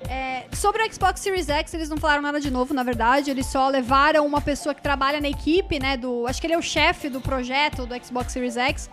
[0.08, 3.32] É, sobre o Xbox Series X, eles não falaram nada de novo, na verdade.
[3.32, 5.98] Eles só levaram uma pessoa que trabalha na equipe, né?
[5.98, 8.88] Do, acho que ele é o chefe do projeto do Xbox Series X.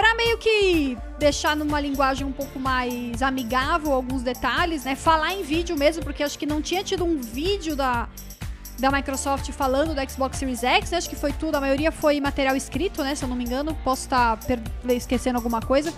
[0.00, 4.96] Pra meio que deixar numa linguagem um pouco mais amigável alguns detalhes, né?
[4.96, 8.08] Falar em vídeo mesmo, porque acho que não tinha tido um vídeo da,
[8.78, 10.96] da Microsoft falando do Xbox Series X, né?
[10.96, 13.14] acho que foi tudo, a maioria foi material escrito, né?
[13.14, 14.38] Se eu não me engano, posso estar
[14.88, 15.92] esquecendo alguma coisa.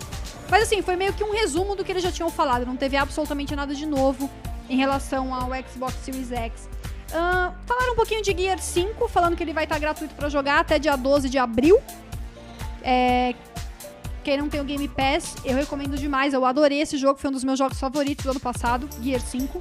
[0.49, 2.97] Mas assim, foi meio que um resumo do que eles já tinham falado, não teve
[2.97, 4.29] absolutamente nada de novo
[4.69, 6.67] em relação ao Xbox Series X.
[7.07, 10.59] Uh, falaram um pouquinho de Gear 5, falando que ele vai estar gratuito para jogar
[10.59, 11.81] até dia 12 de abril.
[12.83, 13.33] É,
[14.23, 16.33] quem não tem o Game Pass, eu recomendo demais.
[16.33, 19.59] Eu adorei esse jogo, foi um dos meus jogos favoritos do ano passado, Gear 5.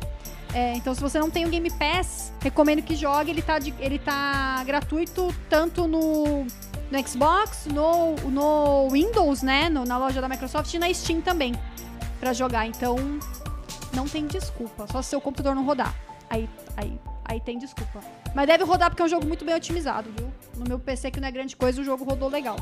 [0.54, 3.30] É, então, se você não tem o Game Pass, recomendo que jogue.
[3.30, 6.44] Ele tá, de, ele tá gratuito tanto no,
[6.90, 9.68] no Xbox, no, no Windows, né?
[9.68, 11.54] No, na loja da Microsoft e na Steam também.
[12.20, 12.66] para jogar.
[12.66, 12.96] Então,
[13.92, 14.86] não tem desculpa.
[14.86, 15.94] Só se seu computador não rodar.
[16.30, 18.00] Aí, aí, aí tem desculpa.
[18.34, 20.30] Mas deve rodar porque é um jogo muito bem otimizado, viu?
[20.56, 22.56] No meu PC, que não é grande coisa, o jogo rodou legal.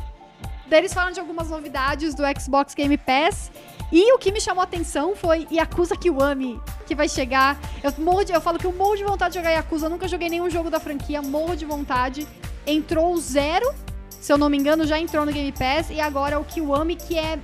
[0.71, 3.51] Daí eles falam de algumas novidades do Xbox Game Pass.
[3.91, 7.59] E o que me chamou a atenção foi Yakuza Kiwami, que vai chegar.
[7.83, 9.87] Eu, morro de, eu falo que eu morro de vontade de jogar Yakuza.
[9.87, 12.27] Eu nunca joguei nenhum jogo da franquia, morro de vontade.
[12.65, 13.75] Entrou o zero,
[14.21, 15.91] se eu não me engano, já entrou no Game Pass.
[15.91, 17.37] E agora o Kiwami, que é.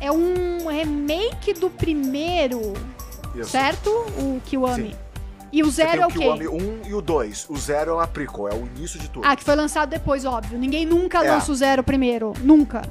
[0.00, 2.72] É um remake do primeiro.
[3.34, 3.50] Isso.
[3.50, 3.90] Certo?
[3.90, 4.90] O Kiwami.
[4.90, 5.07] Sim.
[5.52, 6.18] E o zero é o quê?
[6.18, 7.46] o Kiwami 1 e o 2.
[7.48, 9.26] O 0 é uma prequel, é o início de tudo.
[9.26, 10.58] Ah, que foi lançado depois, óbvio.
[10.58, 11.30] Ninguém nunca É.
[11.32, 12.32] lança o zero primeiro.
[12.42, 12.82] Nunca.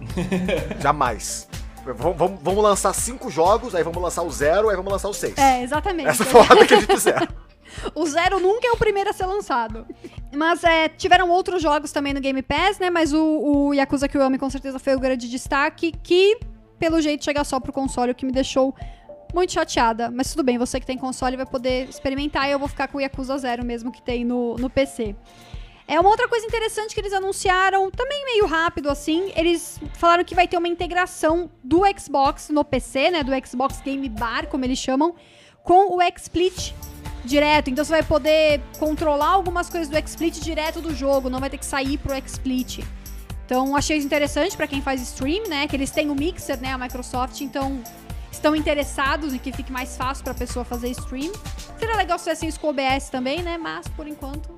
[0.80, 1.48] Jamais.
[1.84, 5.14] Vamos, vamos- vamos lançar cinco jogos, aí vamos lançar o 0, aí vamos lançar o
[5.14, 5.38] 6.
[5.38, 6.08] É, exatamente.
[6.10, 7.28] Essa foi a que a gente fizer.
[7.94, 9.86] O Zero nunca é o primeiro a ser lançado.
[10.34, 12.90] Mas é, tiveram outros jogos também no Game Pass, né?
[12.90, 13.22] Mas o,
[13.68, 16.38] o Yakuza Kiwami com certeza foi o grande destaque, que
[16.78, 18.74] pelo jeito chega só pro console, o que me deixou
[19.34, 20.10] muito chateada.
[20.10, 22.98] Mas tudo bem, você que tem console vai poder experimentar e eu vou ficar com
[22.98, 25.14] o Yakuza Zero mesmo que tem no, no PC.
[25.90, 30.34] É uma outra coisa interessante que eles anunciaram, também meio rápido assim, eles falaram que
[30.34, 34.78] vai ter uma integração do Xbox no PC, né, do Xbox Game Bar, como eles
[34.78, 35.14] chamam,
[35.64, 36.74] com o XSplit
[37.24, 37.70] direto.
[37.70, 41.56] Então você vai poder controlar algumas coisas do XSplit direto do jogo, não vai ter
[41.56, 42.84] que sair pro XSplit.
[43.46, 46.76] Então achei interessante pra quem faz stream, né, que eles têm o Mixer, né, a
[46.76, 47.82] Microsoft, então
[48.30, 51.32] estão interessados em que fique mais fácil pra pessoa fazer stream.
[51.78, 54.56] Seria legal se tivessem isso com o OBS também, né, mas por enquanto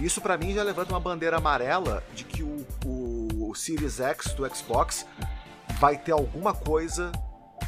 [0.00, 4.32] Isso pra mim já levanta uma bandeira amarela de que o, o, o Series X
[4.34, 5.06] do Xbox
[5.78, 7.12] vai ter alguma coisa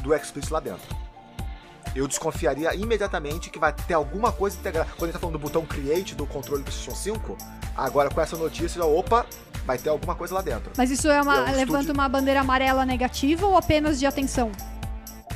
[0.01, 0.95] do XSplit lá dentro.
[1.95, 4.89] Eu desconfiaria imediatamente que vai ter alguma coisa integrada.
[4.97, 7.37] Quando a gente tá falando do botão Create do controle do PlayStation 5,
[7.75, 9.25] agora com essa notícia, já, opa,
[9.65, 10.71] vai ter alguma coisa lá dentro.
[10.77, 14.05] Mas isso é uma, É um levanta estúdio- uma bandeira amarela negativa ou apenas de
[14.05, 14.51] atenção?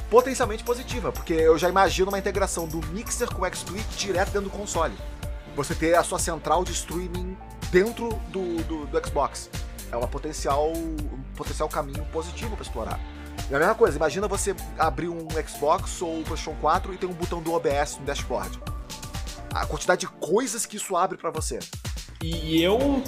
[0.09, 4.49] Potencialmente positiva, porque eu já imagino uma integração do Mixer com o XSplit direto dentro
[4.49, 4.95] do console.
[5.55, 7.37] Você ter a sua central de streaming
[7.71, 9.49] dentro do, do, do Xbox.
[9.91, 12.99] É uma potencial, um potencial caminho positivo para explorar.
[13.49, 17.07] E a mesma coisa, imagina você abrir um Xbox ou um PlayStation 4 e tem
[17.07, 18.59] um botão do OBS no dashboard.
[19.53, 21.59] A quantidade de coisas que isso abre para você.
[22.21, 23.01] E eu,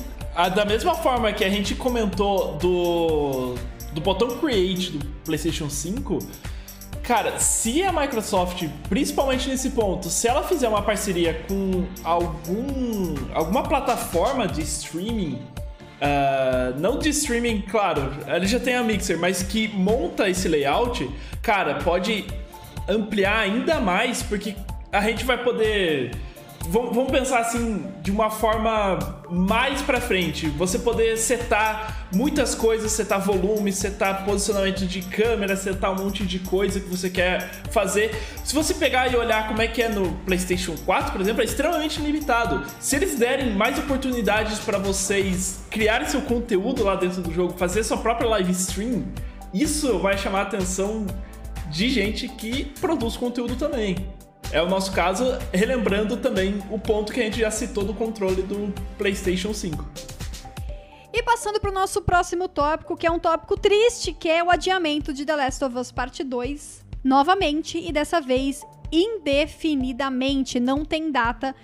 [0.56, 3.56] da mesma forma que a gente comentou do,
[3.92, 6.20] do botão Create do PlayStation 5,
[7.04, 13.64] cara, se a Microsoft, principalmente nesse ponto, se ela fizer uma parceria com algum, alguma
[13.64, 15.42] plataforma de streaming,
[16.02, 21.08] ah, não de streaming, claro, ele já tem a Mixer, mas que monta esse layout,
[21.44, 22.26] cara, pode
[22.90, 24.56] ampliar ainda mais, porque
[24.92, 26.12] a gente vai poder.
[26.68, 30.48] Vamos pensar assim, de uma forma mais pra frente.
[30.50, 36.40] Você poder setar muitas coisas, setar volume, setar posicionamento de câmera, setar um monte de
[36.40, 38.16] coisa que você quer fazer.
[38.44, 41.46] Se você pegar e olhar como é que é no PlayStation 4, por exemplo, é
[41.46, 42.64] extremamente limitado.
[42.80, 47.84] Se eles derem mais oportunidades pra vocês criarem seu conteúdo lá dentro do jogo, fazer
[47.84, 49.04] sua própria live stream,
[49.54, 51.06] isso vai chamar a atenção
[51.70, 53.96] de gente que produz conteúdo também.
[54.54, 58.42] É o nosso caso, relembrando também o ponto que a gente já citou do controle
[58.42, 59.86] do PlayStation 5.
[61.14, 64.50] E passando para o nosso próximo tópico, que é um tópico triste, que é o
[64.52, 68.62] adiamento de The Last of Us Parte 2, novamente, e dessa vez
[68.92, 70.60] indefinidamente.
[70.60, 71.56] Não tem data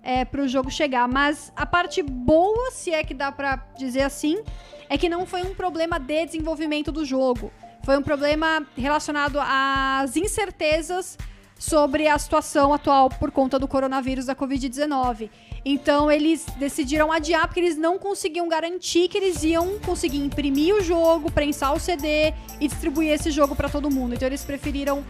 [0.00, 1.08] é, para o jogo chegar.
[1.08, 4.40] Mas a parte boa, se é que dá para dizer assim,
[4.88, 7.50] é que não foi um problema de desenvolvimento do jogo.
[7.84, 11.18] Foi um problema relacionado às incertezas
[11.58, 15.30] sobre a situação atual por conta do coronavírus da Covid-19.
[15.64, 20.82] Então eles decidiram adiar porque eles não conseguiam garantir que eles iam conseguir imprimir o
[20.82, 24.14] jogo, prensar o CD e distribuir esse jogo para todo mundo.
[24.14, 25.04] Então eles preferiram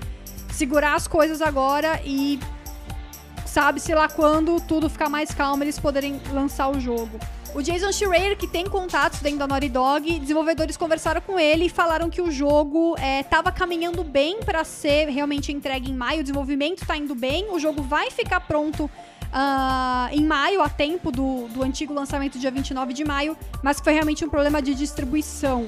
[0.53, 2.39] segurar as coisas agora e
[3.45, 7.19] sabe-se lá quando tudo ficar mais calmo eles poderem lançar o jogo.
[7.57, 11.69] O Jason Schreier, que tem contatos dentro da Naughty Dog, desenvolvedores conversaram com ele e
[11.71, 16.21] falaram que o jogo estava caminhando bem para ser realmente entregue em maio.
[16.21, 18.91] O desenvolvimento está indo bem, o jogo vai ficar pronto
[19.33, 23.95] ah, em maio, a tempo do, do antigo lançamento, dia 29 de maio, mas foi
[23.95, 25.67] realmente um problema de distribuição.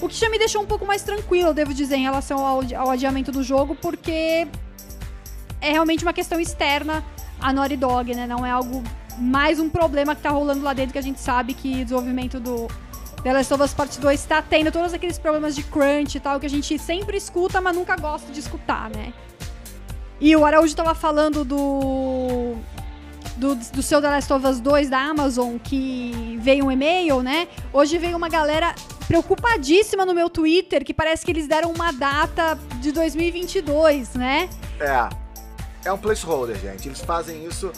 [0.00, 2.90] O que já me deixou um pouco mais tranquilo, devo dizer, em relação ao, ao
[2.90, 4.48] adiamento do jogo, porque
[5.60, 7.04] é realmente uma questão externa
[7.38, 8.26] à Naughty Dog, né?
[8.26, 8.82] Não é algo
[9.18, 12.38] mais um problema que tá rolando lá dentro que a gente sabe que o desenvolvimento
[12.38, 12.68] do
[13.22, 16.38] The Last of Us Part 2 tá tendo todos aqueles problemas de crunch e tal
[16.38, 19.12] que a gente sempre escuta, mas nunca gosta de escutar, né?
[20.20, 22.54] E o Araújo tava falando do
[23.36, 27.48] do, do seu The Last of Us 2 da Amazon, que veio um e-mail, né?
[27.72, 28.74] Hoje veio uma galera
[29.06, 34.48] preocupadíssima no meu Twitter, que parece que eles deram uma data de 2022, né?
[34.80, 35.08] É.
[35.84, 36.88] É um placeholder, gente.
[36.88, 37.70] Eles fazem isso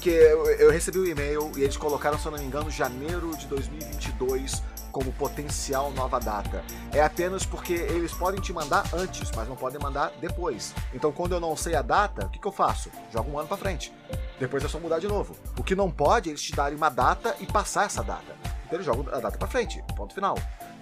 [0.00, 3.36] que eu, eu recebi o e-mail e eles colocaram, se eu não me engano, janeiro
[3.36, 6.64] de 2022 como potencial nova data.
[6.92, 10.74] É apenas porque eles podem te mandar antes, mas não podem mandar depois.
[10.92, 12.90] Então, quando eu não sei a data, o que, que eu faço?
[13.12, 13.92] Jogo um ano pra frente.
[14.38, 15.36] Depois é só mudar de novo.
[15.56, 18.34] O que não pode é eles te darem uma data e passar essa data.
[18.64, 19.84] Então eles jogam a data pra frente.
[19.96, 20.36] Ponto final.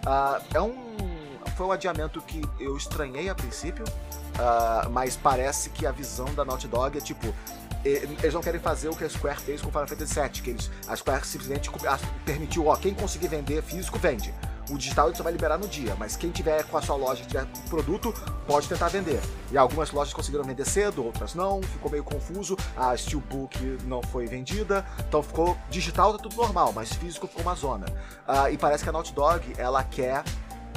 [0.07, 0.97] Ah, é um.
[1.57, 3.85] Foi um adiamento que eu estranhei a princípio,
[4.39, 7.35] ah, mas parece que a visão da Naughty Dog é tipo.
[7.85, 10.51] Eles não querem fazer o que a Square fez com o Final Fantasy VII, que
[10.51, 11.71] eles, a Square simplesmente
[12.25, 14.35] permitiu, ó, quem conseguir vender físico, vende.
[14.71, 17.47] O digital só vai liberar no dia, mas quem tiver com a sua loja, tiver
[17.71, 18.13] produto,
[18.47, 19.21] pode tentar vender.
[19.51, 22.55] E algumas lojas conseguiram vender cedo, outras não, ficou meio confuso.
[22.77, 27.55] A Steelbook não foi vendida, então ficou digital, tá tudo normal, mas físico ficou uma
[27.55, 27.87] zona.
[28.27, 30.23] Uh, e parece que a Naughty Dog, ela quer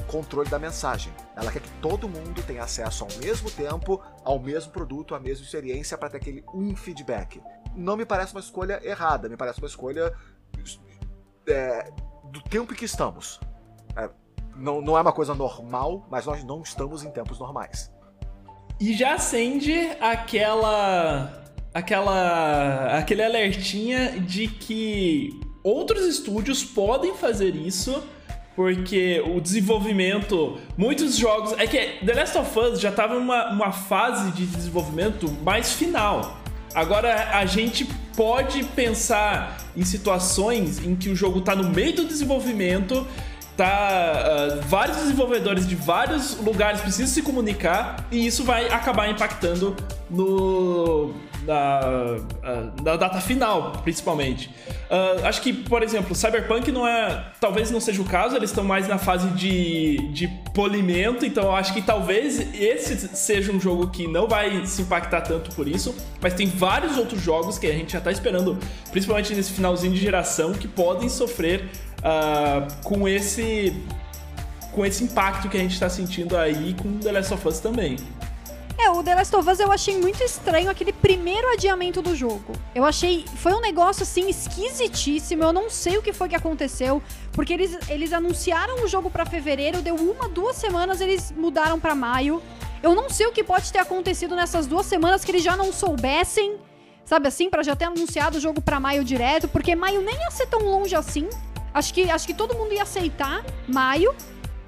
[0.07, 1.11] controle da mensagem.
[1.41, 5.43] Ela quer que todo mundo tenha acesso ao mesmo tempo, ao mesmo produto, à mesma
[5.43, 7.41] experiência para ter aquele um feedback.
[7.75, 10.13] Não me parece uma escolha errada, me parece uma escolha
[11.47, 11.91] é,
[12.25, 13.39] do tempo em que estamos.
[13.95, 14.07] É,
[14.55, 17.91] não, não é uma coisa normal, mas nós não estamos em tempos normais.
[18.79, 21.43] E já acende aquela.
[21.73, 22.97] aquela.
[22.99, 25.29] aquele alertinha de que
[25.63, 28.03] outros estúdios podem fazer isso.
[28.61, 31.55] Porque o desenvolvimento, muitos jogos.
[31.57, 36.39] É que The Last of Us já estava numa uma fase de desenvolvimento mais final.
[36.75, 42.05] Agora a gente pode pensar em situações em que o jogo está no meio do
[42.05, 43.07] desenvolvimento
[43.57, 49.75] tá uh, vários desenvolvedores de vários lugares precisam se comunicar e isso vai acabar impactando
[50.09, 51.13] no
[51.45, 54.49] na, uh, na data final, principalmente.
[54.89, 57.31] Uh, acho que, por exemplo, Cyberpunk não é.
[57.39, 61.73] Talvez não seja o caso, eles estão mais na fase de, de polimento, então acho
[61.73, 66.33] que talvez esse seja um jogo que não vai se impactar tanto por isso, mas
[66.33, 68.57] tem vários outros jogos que a gente já está esperando,
[68.91, 73.73] principalmente nesse finalzinho de geração, que podem sofrer uh, com esse
[74.71, 77.97] com esse impacto que a gente está sentindo aí com The Last of Us também.
[78.83, 82.53] É, o The Last of Us eu achei muito estranho aquele primeiro adiamento do jogo.
[82.73, 83.25] Eu achei.
[83.35, 85.43] Foi um negócio assim esquisitíssimo.
[85.43, 87.01] Eu não sei o que foi que aconteceu.
[87.31, 91.93] Porque eles, eles anunciaram o jogo para fevereiro, deu uma, duas semanas, eles mudaram para
[91.93, 92.41] maio.
[92.81, 95.71] Eu não sei o que pode ter acontecido nessas duas semanas que eles já não
[95.71, 96.57] soubessem.
[97.05, 100.31] Sabe assim, para já ter anunciado o jogo para maio direto, porque maio nem ia
[100.31, 101.29] ser tão longe assim.
[101.71, 104.15] Acho que, acho que todo mundo ia aceitar maio.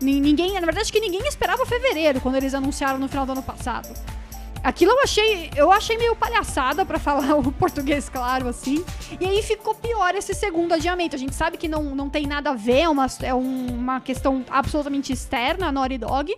[0.01, 3.89] Ninguém, na verdade, que ninguém esperava fevereiro quando eles anunciaram no final do ano passado.
[4.63, 8.84] Aquilo eu achei, eu achei meio palhaçada para falar o português claro assim.
[9.19, 11.15] E aí ficou pior esse segundo adiamento.
[11.15, 14.45] A gente sabe que não, não tem nada a ver, é uma, é uma questão
[14.49, 16.34] absolutamente externa a Naughty Dog.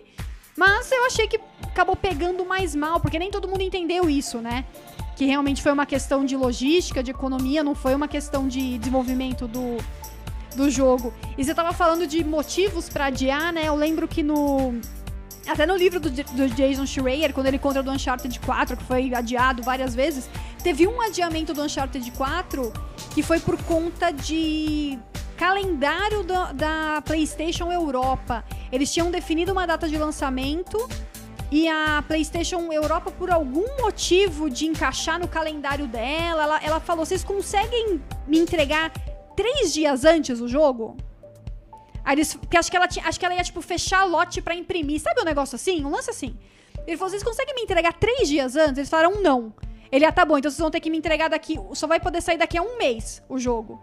[0.56, 4.64] Mas eu achei que acabou pegando mais mal, porque nem todo mundo entendeu isso, né?
[5.14, 9.46] Que realmente foi uma questão de logística, de economia, não foi uma questão de desenvolvimento
[9.46, 9.76] do,
[10.56, 11.12] do jogo.
[11.36, 13.66] E você tava falando de motivos para adiar, né?
[13.66, 14.74] Eu lembro que no.
[15.46, 19.14] Até no livro do, do Jason Schreier, quando ele conta do Uncharted 4, que foi
[19.14, 20.28] adiado várias vezes,
[20.60, 22.72] teve um adiamento do Uncharted 4
[23.14, 24.98] que foi por conta de
[25.36, 28.44] calendário do, da PlayStation Europa.
[28.72, 30.76] Eles tinham definido uma data de lançamento
[31.50, 37.06] e a PlayStation Europa, por algum motivo de encaixar no calendário dela, ela, ela falou:
[37.06, 38.92] vocês conseguem me entregar
[39.36, 40.96] três dias antes o jogo.
[42.06, 45.00] Aí eles, porque acho que ela acho que ela ia tipo fechar lote para imprimir,
[45.00, 46.36] sabe um negócio assim, um lance assim.
[46.86, 49.52] Ele falou: "Vocês conseguem me entregar três dias antes?" Eles falaram: "Não".
[49.90, 52.20] Ele: "Ah, tá bom, então vocês vão ter que me entregar daqui, só vai poder
[52.20, 53.82] sair daqui a um mês o jogo.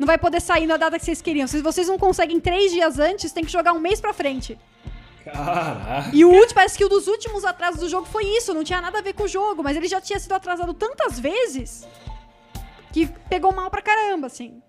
[0.00, 1.46] Não vai poder sair na data que vocês queriam.
[1.46, 4.58] Se vocês não conseguem três dias antes, tem que jogar um mês pra frente."
[5.24, 6.10] Caraca.
[6.12, 8.80] E o último, parece que o dos últimos atrasos do jogo foi isso, não tinha
[8.80, 11.86] nada a ver com o jogo, mas ele já tinha sido atrasado tantas vezes
[12.90, 14.60] que pegou mal pra caramba, assim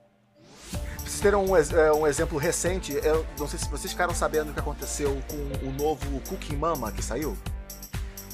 [1.22, 4.60] terem um, é, um exemplo recente, eu não sei se vocês ficaram sabendo o que
[4.60, 7.38] aconteceu com o novo Cooking Mama que saiu.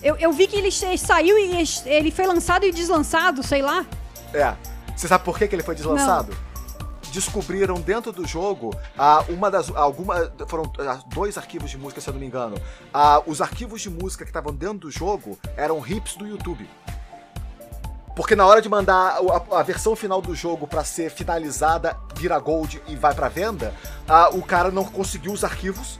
[0.01, 3.85] Eu, eu vi que ele saiu e ele foi lançado e deslançado, sei lá.
[4.33, 4.55] É.
[4.95, 6.31] Você sabe por que, que ele foi deslançado?
[6.31, 6.47] Não
[7.11, 12.09] descobriram dentro do jogo ah, uma das alguma foram ah, dois arquivos de música se
[12.09, 12.61] eu não me engano
[12.93, 16.69] ah, os arquivos de música que estavam dentro do jogo eram hips do YouTube
[18.17, 19.19] porque na hora de mandar
[19.51, 23.71] a, a versão final do jogo para ser finalizada, vira gold e vai para venda,
[24.33, 25.99] o cara não conseguiu os arquivos.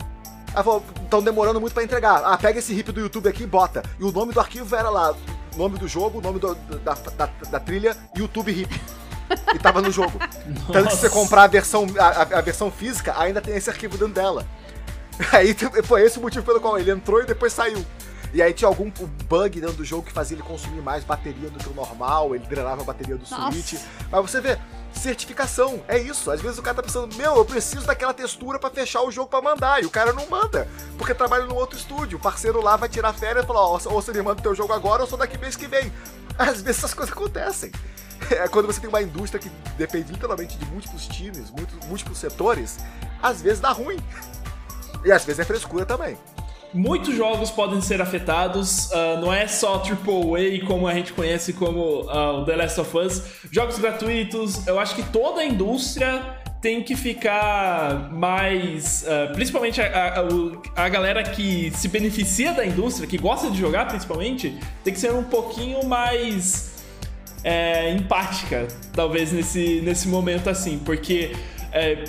[1.03, 2.23] Estão demorando muito para entregar.
[2.25, 3.83] Ah, pega esse hip do YouTube aqui e bota.
[3.99, 5.13] E o nome do arquivo era lá,
[5.55, 8.81] nome do jogo, nome do, da, da, da, trilha, YouTube hip.
[9.53, 10.17] e tava no jogo.
[10.73, 13.95] Tanto que se você comprar a versão, a, a versão física, ainda tem esse arquivo
[13.95, 14.43] dentro dela.
[15.31, 17.85] Aí foi esse o motivo pelo qual ele entrou e depois saiu.
[18.33, 21.59] E aí tinha algum bug dentro do jogo que fazia ele consumir mais bateria do
[21.59, 23.51] que o normal, ele drenava a bateria do Nossa.
[23.51, 23.81] Switch.
[24.11, 24.57] Mas você vê,
[24.91, 26.29] certificação, é isso.
[26.29, 29.29] Às vezes o cara tá pensando, meu, eu preciso daquela textura para fechar o jogo
[29.29, 29.81] para mandar.
[29.81, 30.67] E o cara não manda,
[30.97, 32.17] porque trabalha no outro estúdio.
[32.17, 34.55] O parceiro lá vai tirar férias e falar, ó, ou você me manda o teu
[34.55, 35.91] jogo agora ou sou daqui mês que vem.
[36.37, 37.71] Às vezes essas coisas acontecem.
[38.29, 41.51] É quando você tem uma indústria que depende literalmente de múltiplos times,
[41.87, 42.77] múltiplos setores,
[43.21, 43.97] às vezes dá ruim.
[45.05, 46.17] E às vezes é frescura também.
[46.73, 52.01] Muitos jogos podem ser afetados, uh, não é só AAA como a gente conhece como
[52.01, 56.95] uh, The Last of Us, jogos gratuitos, eu acho que toda a indústria tem que
[56.95, 59.03] ficar mais.
[59.03, 60.25] Uh, principalmente a,
[60.75, 64.99] a, a, galera que se beneficia da indústria, que gosta de jogar principalmente, tem que
[64.99, 66.83] ser um pouquinho mais
[67.43, 71.35] é, empática, talvez, nesse, nesse momento assim, porque.
[71.71, 72.03] É,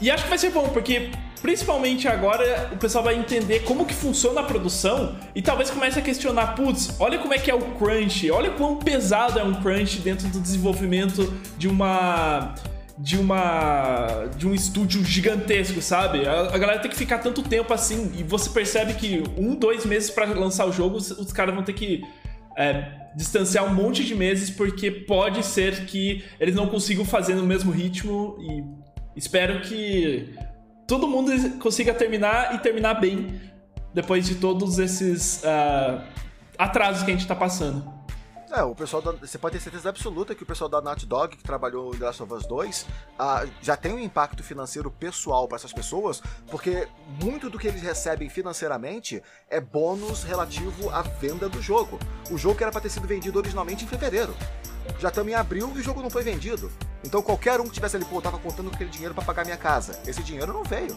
[0.00, 1.10] e acho que vai ser bom, porque
[1.40, 6.02] principalmente agora o pessoal vai entender como que funciona a produção e talvez comece a
[6.02, 9.98] questionar, putz, olha como é que é o crunch, olha quão pesado é um crunch
[10.00, 12.54] dentro do desenvolvimento de uma
[12.98, 16.26] de uma de um estúdio gigantesco, sabe?
[16.26, 19.84] A, a, galera tem que ficar tanto tempo assim e você percebe que um, dois
[19.84, 22.02] meses para lançar o jogo, os, os caras vão ter que
[22.56, 27.44] é, distanciar um monte de meses porque pode ser que eles não consigam fazer no
[27.44, 28.64] mesmo ritmo e
[29.14, 30.34] espero que
[30.86, 33.40] todo mundo consiga terminar e terminar bem
[33.92, 36.00] depois de todos esses uh,
[36.58, 37.95] atrasos que a gente está passando.
[38.50, 41.36] É, o pessoal da, você pode ter certeza absoluta que o pessoal da Naughty Dog,
[41.36, 42.86] que trabalhou em The Last of Us 2,
[43.18, 46.86] ah, já tem um impacto financeiro pessoal para essas pessoas, porque
[47.22, 49.20] muito do que eles recebem financeiramente
[49.50, 51.98] é bônus relativo à venda do jogo.
[52.30, 54.34] O jogo que era para ter sido vendido originalmente em fevereiro.
[55.00, 56.70] Já estamos em abril e o jogo não foi vendido.
[57.04, 59.56] Então qualquer um que tivesse ali, pô, tava contando com aquele dinheiro para pagar minha
[59.56, 60.00] casa.
[60.06, 60.96] Esse dinheiro não veio.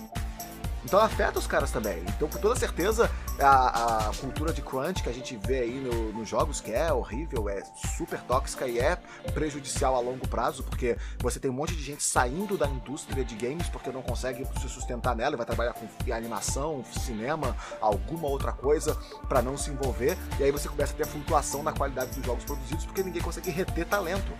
[0.84, 2.04] Então afeta os caras também.
[2.16, 3.10] Então, com toda certeza,
[3.40, 6.92] a, a cultura de crunch que a gente vê aí no, nos jogos, que é
[6.92, 7.62] horrível, é
[7.98, 8.98] super tóxica e é
[9.34, 13.36] prejudicial a longo prazo, porque você tem um monte de gente saindo da indústria de
[13.36, 18.52] games porque não consegue se sustentar nela e vai trabalhar com animação, cinema, alguma outra
[18.52, 20.18] coisa para não se envolver.
[20.40, 23.50] E aí você começa a ter flutuação na qualidade dos jogos produzidos porque ninguém consegue
[23.50, 24.32] reter talento.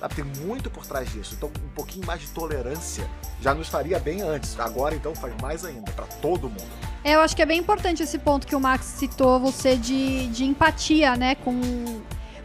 [0.00, 0.14] Sabe?
[0.14, 1.34] Tem muito por trás disso.
[1.36, 3.08] Então, um pouquinho mais de tolerância
[3.40, 4.58] já nos faria bem antes.
[4.58, 6.88] Agora, então, faz mais ainda, para todo mundo.
[7.04, 10.26] É, eu acho que é bem importante esse ponto que o Max citou, você de,
[10.28, 11.60] de empatia, né, com...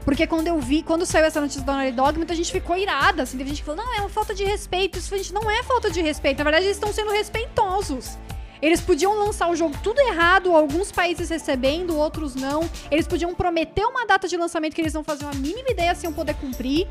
[0.05, 3.23] Porque quando eu vi, quando saiu essa notícia do Naughty Dog, muita gente ficou irada,
[3.23, 4.99] assim, teve gente que falou, não, é uma falta de respeito.
[4.99, 6.39] Isso, gente, não é falta de respeito.
[6.39, 8.17] Na verdade, eles estão sendo respeitosos.
[8.61, 12.69] Eles podiam lançar o jogo tudo errado, alguns países recebendo, outros não.
[12.91, 16.05] Eles podiam prometer uma data de lançamento que eles não faziam a mínima ideia se
[16.05, 16.87] iam poder cumprir.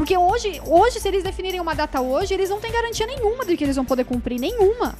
[0.00, 3.54] Porque hoje, hoje, se eles definirem uma data hoje, eles não têm garantia nenhuma de
[3.54, 4.94] que eles vão poder cumprir, nenhuma.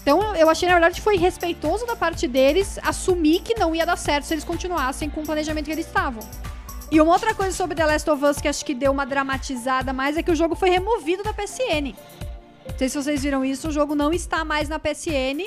[0.00, 3.84] Então eu achei, na verdade, que foi respeitoso da parte deles assumir que não ia
[3.84, 6.22] dar certo se eles continuassem com o planejamento que eles estavam.
[6.90, 9.92] E uma outra coisa sobre The Last of Us que acho que deu uma dramatizada
[9.92, 11.92] mais é que o jogo foi removido da PSN.
[12.70, 15.44] Não sei se vocês viram isso, o jogo não está mais na PSN.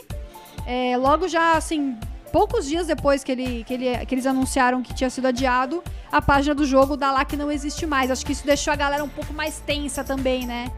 [0.67, 1.97] É, logo já, assim,
[2.31, 6.21] poucos dias depois que, ele, que, ele, que eles anunciaram que tinha sido adiado, a
[6.21, 8.09] página do jogo dá lá que não existe mais.
[8.09, 10.71] Acho que isso deixou a galera um pouco mais tensa também, né?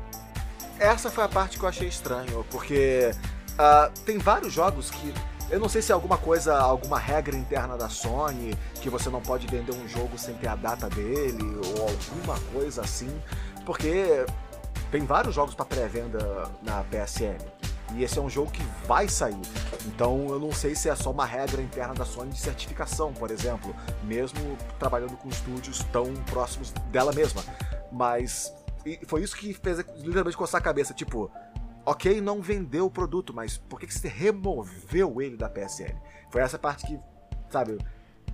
[0.80, 3.12] Essa foi a parte que eu achei estranho, porque
[3.52, 5.14] uh, tem vários jogos que.
[5.50, 9.22] Eu não sei se é alguma coisa, alguma regra interna da Sony, que você não
[9.22, 13.12] pode vender um jogo sem ter a data dele, ou alguma coisa assim,
[13.66, 14.26] porque
[14.90, 17.61] tem vários jogos para pré-venda na PSN.
[17.96, 19.42] E esse é um jogo que vai sair.
[19.86, 23.32] Então eu não sei se é só uma regra interna da Sony de certificação, por
[23.32, 27.44] exemplo, mesmo trabalhando com estúdios tão próximos dela mesma.
[27.92, 28.54] Mas
[29.08, 31.32] foi isso que fez literalmente coçar a cabeça, tipo,
[31.86, 35.96] ok, não vendeu o produto, mas por que, que você removeu ele da PSN?
[36.30, 37.00] Foi essa parte que,
[37.50, 37.78] sabe,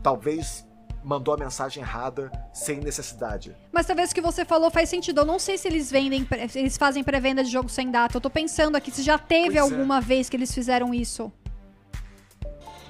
[0.03, 0.66] talvez
[1.07, 3.55] mandou a mensagem errada sem necessidade.
[3.71, 5.21] Mas talvez o que você falou faz sentido.
[5.21, 8.17] Eu não sei se eles vendem, eles fazem pré-venda de jogo sem data.
[8.17, 9.59] Eu tô pensando aqui se já teve pois é.
[9.59, 10.01] alguma é.
[10.01, 11.31] vez que eles fizeram isso.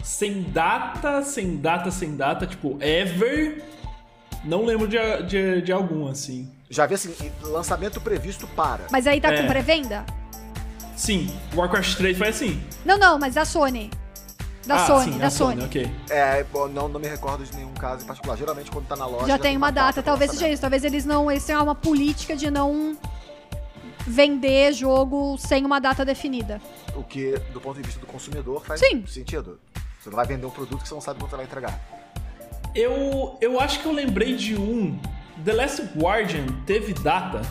[0.04, 3.64] Sem data, sem data, sem data, tipo, ever.
[4.44, 6.52] Não lembro de, de, de algum, assim.
[6.70, 8.88] Já vi assim, lançamento previsto para.
[8.92, 9.42] Mas aí tá é.
[9.42, 10.04] com pré-venda?
[10.96, 12.64] Sim, Warcraft 3 foi assim.
[12.84, 13.92] Não, não, mas da Sony.
[14.68, 15.62] Da ah, Sony, sim, da Sony.
[15.62, 15.66] Sony.
[15.66, 15.92] ok.
[16.10, 18.36] É, não, não me recordo de nenhum caso em particular.
[18.36, 19.26] Geralmente quando tá na loja.
[19.26, 20.62] Já, já tem uma data, data talvez seja isso.
[20.62, 21.32] Talvez eles não.
[21.32, 22.98] Eles tenham uma política de não
[24.06, 26.62] vender jogo sem uma data definida.
[26.96, 29.06] O que, do ponto de vista do consumidor, faz Sim.
[29.08, 29.58] sentido.
[30.00, 31.80] Você não vai vender um produto que você não sabe quando você vai entregar.
[32.76, 35.00] Eu, eu acho que eu lembrei de um.
[35.46, 37.42] The Last Guardian teve data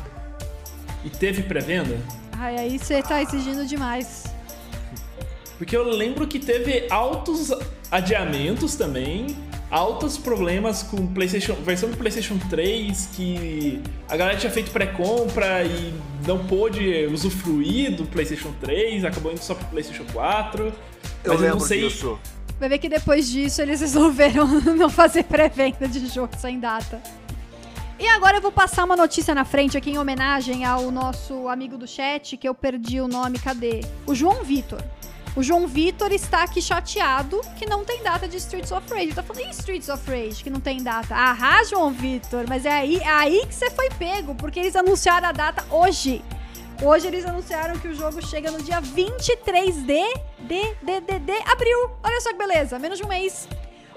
[1.03, 1.99] e teve pré-venda.
[2.33, 4.36] Ai, aí você tá exigindo demais.
[5.59, 7.51] Porque eu lembro que teve altos
[7.91, 9.37] adiamentos também,
[9.71, 15.95] altos problemas com PlayStation, versão do PlayStation 3 que a galera tinha feito pré-compra e
[16.27, 20.73] não pôde usufruir do PlayStation 3, acabou indo só pro PlayStation 4.
[21.25, 21.89] Eu mas eu não sei.
[21.89, 22.19] Disso.
[22.59, 24.47] Vai ver que depois disso eles resolveram
[24.77, 27.03] não fazer pré-venda de jogo sem data.
[27.99, 31.79] E agora eu vou passar uma notícia na frente aqui em homenagem ao nosso amigo
[31.79, 33.81] do chat, que eu perdi o nome, cadê?
[34.07, 34.83] O João Vitor.
[35.37, 39.13] O João Vitor está aqui chateado que não tem data de Streets of Rage.
[39.13, 41.15] Tá falando, e Streets of Rage, que não tem data?
[41.15, 45.29] Ah, João Vitor, mas é aí, é aí que você foi pego, porque eles anunciaram
[45.29, 46.25] a data hoje.
[46.83, 51.51] Hoje eles anunciaram que o jogo chega no dia 23 de, de, de, de, de
[51.51, 51.91] abril.
[52.03, 53.47] Olha só que beleza, menos de um mês.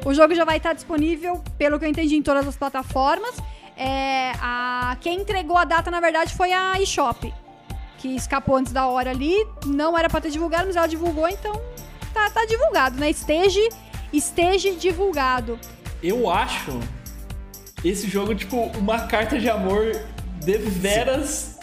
[0.06, 3.38] O jogo já vai estar disponível, pelo que eu entendi, em todas as plataformas.
[3.78, 7.34] É, a, quem entregou a data, na verdade, foi a eShop
[8.00, 9.36] que escapou antes da hora ali.
[9.66, 11.62] Não era pra ter divulgado, mas ela divulgou, então
[12.14, 13.10] tá, tá divulgado, né?
[13.10, 13.62] Esteja,
[14.12, 15.60] esteja divulgado.
[16.02, 16.80] Eu acho
[17.84, 19.92] esse jogo, tipo, uma carta de amor
[20.44, 21.58] de veras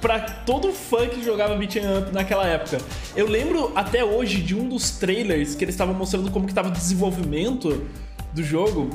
[0.00, 2.78] para todo fã que jogava beat'em up naquela época.
[3.16, 6.68] Eu lembro até hoje de um dos trailers que eles estavam mostrando como que tava
[6.68, 7.86] o desenvolvimento
[8.32, 8.90] do jogo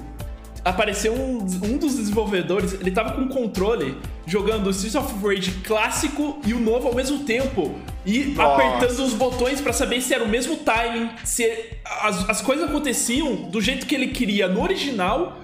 [0.64, 6.40] apareceu um, um dos desenvolvedores, ele tava com controle jogando o Streets of Rage clássico
[6.46, 7.76] e o novo ao mesmo tempo.
[8.06, 8.64] E Nossa.
[8.64, 13.50] apertando os botões para saber se era o mesmo timing, se as, as coisas aconteciam
[13.50, 15.38] do jeito que ele queria no original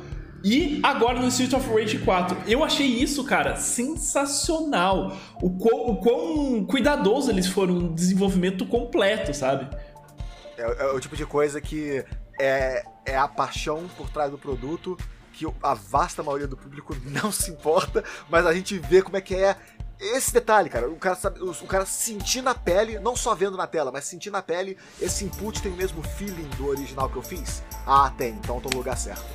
[0.43, 2.37] e agora no Streets of Rage 4.
[2.47, 5.17] Eu achei isso, cara, sensacional.
[5.41, 9.67] O quão, o quão cuidadoso eles foram no desenvolvimento completo, sabe?
[10.57, 12.05] É, é o tipo de coisa que
[12.39, 14.97] é, é a paixão por trás do produto
[15.35, 19.21] que a vasta maioria do público não se importa, mas a gente vê como é
[19.21, 19.57] que é
[19.99, 20.89] esse detalhe, cara.
[20.89, 24.29] O cara, sabe, o, cara sentir na pele, não só vendo na tela, mas sentir
[24.29, 27.63] na pele, esse input tem o mesmo feeling do original que eu fiz?
[27.85, 29.25] Ah, tem, então tô no lugar certo.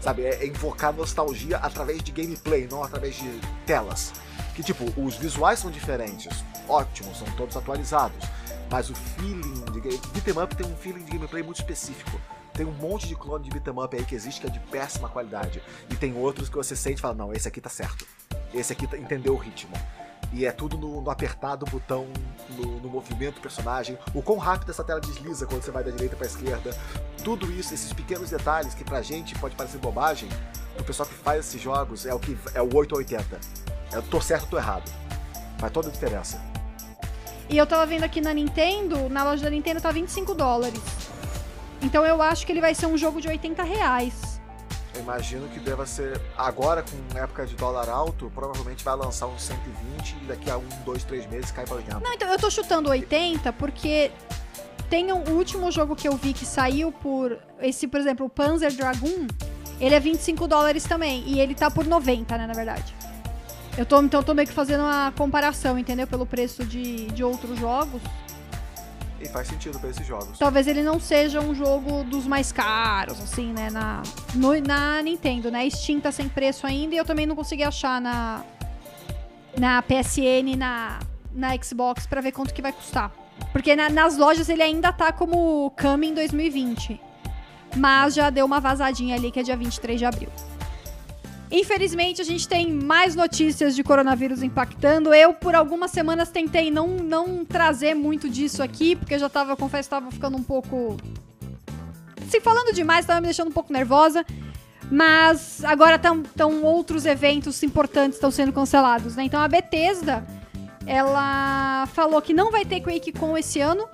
[0.00, 4.12] Sabe, é, é invocar nostalgia através de gameplay, não através de telas.
[4.54, 8.24] Que tipo, os visuais são diferentes, ótimos, são todos atualizados,
[8.70, 12.20] mas o feeling de beat'em up tem um feeling de gameplay muito específico.
[12.54, 15.08] Tem um monte de clone de beat'em up aí que existe que é de péssima
[15.08, 15.60] qualidade.
[15.90, 18.06] E tem outros que você sente e fala, não, esse aqui tá certo.
[18.54, 19.74] Esse aqui tá, entendeu o ritmo.
[20.32, 22.06] E é tudo no, no apertar do botão,
[22.50, 25.90] no, no, movimento do personagem, o quão rápido essa tela desliza quando você vai da
[25.90, 26.76] direita para esquerda.
[27.22, 30.28] Tudo isso, esses pequenos detalhes que pra gente pode parecer bobagem,
[30.78, 33.40] o pessoal que faz esses jogos é o que é o 880.
[33.92, 34.90] Eu tô certo ou tô errado.
[35.58, 36.40] Faz toda a diferença.
[37.48, 40.80] E eu tava vendo aqui na Nintendo, na loja da Nintendo tá 25 dólares.
[41.84, 44.40] Então eu acho que ele vai ser um jogo de 80 reais.
[44.94, 46.18] Eu imagino que deva ser.
[46.36, 50.66] Agora, com época de dólar alto, provavelmente vai lançar uns 120 e daqui a um,
[50.84, 52.00] dois, três meses cai pra 80.
[52.00, 54.10] Não, então eu tô chutando 80 porque
[54.88, 57.38] tem um, o último jogo que eu vi que saiu por.
[57.60, 59.26] Esse, por exemplo, o Panzer Dragoon,
[59.78, 61.22] ele é 25 dólares também.
[61.26, 62.94] E ele tá por 90, né, na verdade.
[63.76, 66.06] Eu tô, então, tô meio que fazendo uma comparação, entendeu?
[66.06, 68.00] Pelo preço de, de outros jogos.
[69.24, 70.38] E faz sentido para esses jogos.
[70.38, 73.70] Talvez ele não seja um jogo dos mais caros, assim, né?
[73.70, 74.02] Na,
[74.34, 75.68] no, na Nintendo, né?
[75.70, 78.44] Steam tá sem preço ainda e eu também não consegui achar na,
[79.58, 80.98] na PSN na,
[81.32, 83.10] na Xbox para ver quanto que vai custar.
[83.50, 87.00] Porque na, nas lojas ele ainda tá como Coming 2020.
[87.76, 90.28] Mas já deu uma vazadinha ali que é dia 23 de abril.
[91.50, 95.14] Infelizmente, a gente tem mais notícias de coronavírus impactando.
[95.14, 99.90] Eu, por algumas semanas, tentei não, não trazer muito disso aqui, porque já tava, confesso,
[99.90, 100.96] tava ficando um pouco.
[102.28, 104.24] Se falando demais, tava me deixando um pouco nervosa.
[104.90, 109.24] Mas agora estão outros eventos importantes estão sendo cancelados, né?
[109.24, 110.26] Então a Bethesda,
[110.86, 113.88] ela falou que não vai ter QuakeCon esse ano,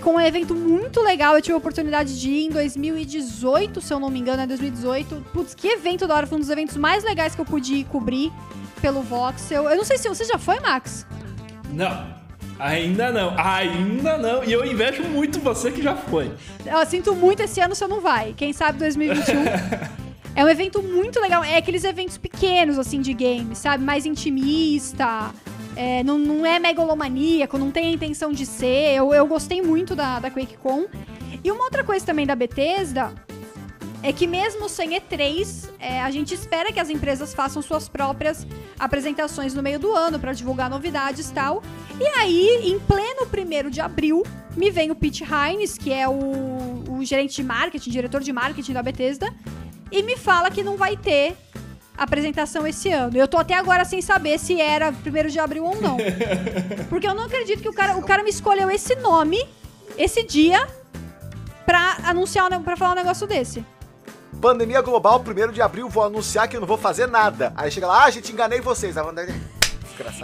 [0.00, 1.34] com um evento muito legal.
[1.34, 5.26] Eu tive a oportunidade de ir em 2018, se eu não me engano, é 2018.
[5.32, 6.26] Putz, que evento da hora.
[6.26, 8.32] Foi um dos eventos mais legais que eu pude cobrir
[8.80, 9.68] pelo Voxel.
[9.68, 11.06] Eu não sei se você já foi, Max.
[11.72, 12.22] Não.
[12.58, 14.44] Ainda não, ainda não.
[14.44, 16.32] E eu invejo muito você que já foi.
[16.64, 18.34] Eu sinto muito esse ano você não vai.
[18.36, 19.42] Quem sabe 2021.
[20.36, 21.42] é um evento muito legal.
[21.42, 23.82] É aqueles eventos pequenos, assim, de games, sabe?
[23.82, 25.32] Mais intimista.
[25.74, 28.94] É, não, não é megalomaníaco, não tem a intenção de ser.
[28.94, 30.86] Eu, eu gostei muito da, da QuakeCon.
[31.42, 33.12] E uma outra coisa também da Bethesda
[34.02, 38.46] é que mesmo sem E3, é, a gente espera que as empresas façam suas próprias
[38.78, 41.62] apresentações no meio do ano para divulgar novidades e tal.
[42.00, 44.24] E aí, em pleno primeiro de abril,
[44.56, 48.72] me vem o Pete Hines, que é o, o gerente de marketing, diretor de marketing
[48.72, 49.32] da Bethesda,
[49.90, 51.36] e me fala que não vai ter
[51.96, 53.16] apresentação esse ano.
[53.16, 55.96] Eu tô até agora sem saber se era primeiro de abril ou não.
[56.88, 59.46] Porque eu não acredito que o cara, o cara me escolheu esse nome,
[59.96, 60.66] esse dia,
[61.64, 63.64] pra anunciar, pra falar um negócio desse.
[64.40, 67.52] Pandemia global, primeiro de abril, vou anunciar que eu não vou fazer nada.
[67.54, 68.96] Aí chega lá, ah, gente, enganei vocês.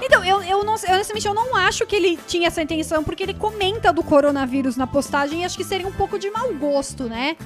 [0.02, 3.34] Então, eu, eu não, honestamente, eu não acho que ele tinha essa intenção, porque ele
[3.34, 7.36] comenta do coronavírus na postagem e acho que seria um pouco de mau gosto, né?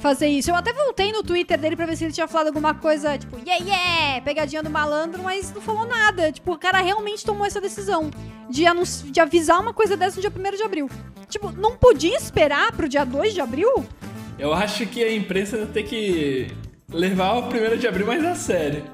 [0.00, 0.50] Fazer isso.
[0.50, 3.38] Eu até voltei no Twitter dele pra ver se ele tinha falado alguma coisa, tipo,
[3.46, 6.32] yeah, yeah, pegadinha do malandro, mas não falou nada.
[6.32, 8.10] Tipo, o cara realmente tomou essa decisão
[8.48, 8.64] de,
[9.10, 10.90] de avisar uma coisa dessa no dia 1 de abril.
[11.28, 13.86] Tipo, não podia esperar pro dia 2 de abril?
[14.38, 16.48] Eu acho que a imprensa tem que
[16.88, 18.84] levar o 1 de abril mais a sério.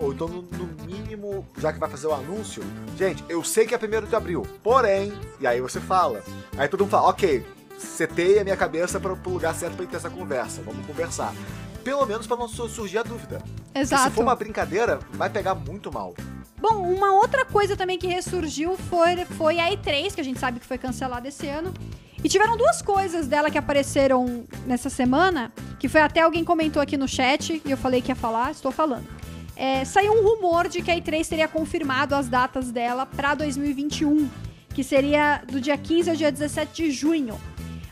[0.00, 2.62] Ou então, no, no, mínimo, já que vai fazer o anúncio,
[2.98, 6.22] gente, eu sei que é 1 de abril, porém, e aí você fala.
[6.56, 7.44] Aí todo mundo fala, ok,
[7.78, 10.62] setei a minha cabeça para o lugar certo para ter essa conversa.
[10.62, 11.34] Vamos conversar.
[11.82, 13.42] Pelo menos para não surgir a dúvida.
[13.74, 14.04] Exato.
[14.04, 16.14] se for uma brincadeira, vai pegar muito mal.
[16.58, 20.60] Bom, uma outra coisa também que ressurgiu foi, foi a E3, que a gente sabe
[20.60, 21.74] que foi cancelada esse ano.
[22.22, 26.96] E tiveram duas coisas dela que apareceram nessa semana, que foi até alguém comentou aqui
[26.96, 29.06] no chat, e eu falei que ia falar, estou falando.
[29.54, 34.26] É, saiu um rumor de que a E3 teria confirmado as datas dela para 2021,
[34.70, 37.38] que seria do dia 15 ao dia 17 de junho.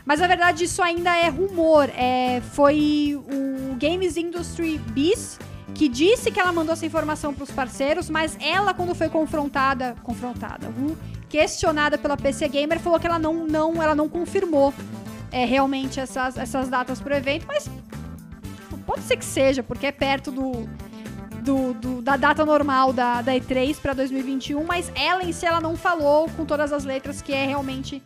[0.05, 1.89] Mas na verdade isso ainda é rumor.
[1.89, 5.39] É, foi o Games Industry Biz
[5.73, 9.95] que disse que ela mandou essa informação para os parceiros, mas ela quando foi confrontada,
[10.03, 10.97] confrontada, uh,
[11.27, 14.73] questionada pela PC Gamer, falou que ela não, não, ela não confirmou
[15.31, 17.67] é, realmente essas, essas datas para o evento, mas
[18.85, 20.69] pode ser que seja, porque é perto do,
[21.41, 25.59] do, do, da data normal da, da E3 para 2021, mas ela em si ela
[25.59, 28.03] não falou com todas as letras que é realmente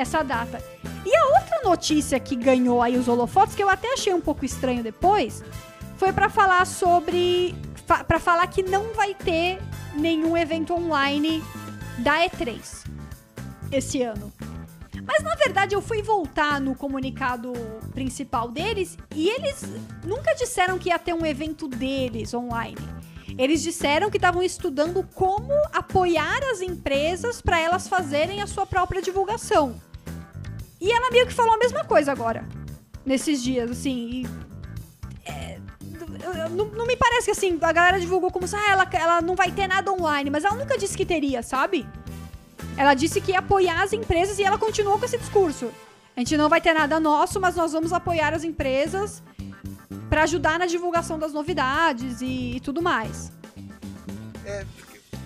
[0.00, 0.62] essa data.
[1.04, 4.44] E a outra notícia que ganhou aí os holofotes, que eu até achei um pouco
[4.44, 5.42] estranho depois,
[5.96, 7.54] foi para falar sobre.
[8.06, 9.58] Para falar que não vai ter
[9.94, 11.42] nenhum evento online
[11.98, 12.86] da E3
[13.72, 14.32] esse ano.
[15.06, 17.54] Mas na verdade eu fui voltar no comunicado
[17.94, 19.64] principal deles e eles
[20.04, 22.76] nunca disseram que ia ter um evento deles online.
[23.38, 29.00] Eles disseram que estavam estudando como apoiar as empresas para elas fazerem a sua própria
[29.00, 29.80] divulgação.
[30.80, 32.46] E ela meio que falou a mesma coisa agora.
[33.04, 34.10] Nesses dias, assim.
[34.10, 34.28] E,
[35.24, 35.58] é,
[36.50, 39.34] não, não, me parece que assim, a galera divulgou como se ah, ela, ela não
[39.34, 41.86] vai ter nada online, mas ela nunca disse que teria, sabe?
[42.76, 45.70] Ela disse que ia apoiar as empresas e ela continuou com esse discurso.
[46.16, 49.22] A gente não vai ter nada nosso, mas nós vamos apoiar as empresas
[50.08, 53.32] para ajudar na divulgação das novidades e, e tudo mais.
[54.44, 54.64] É,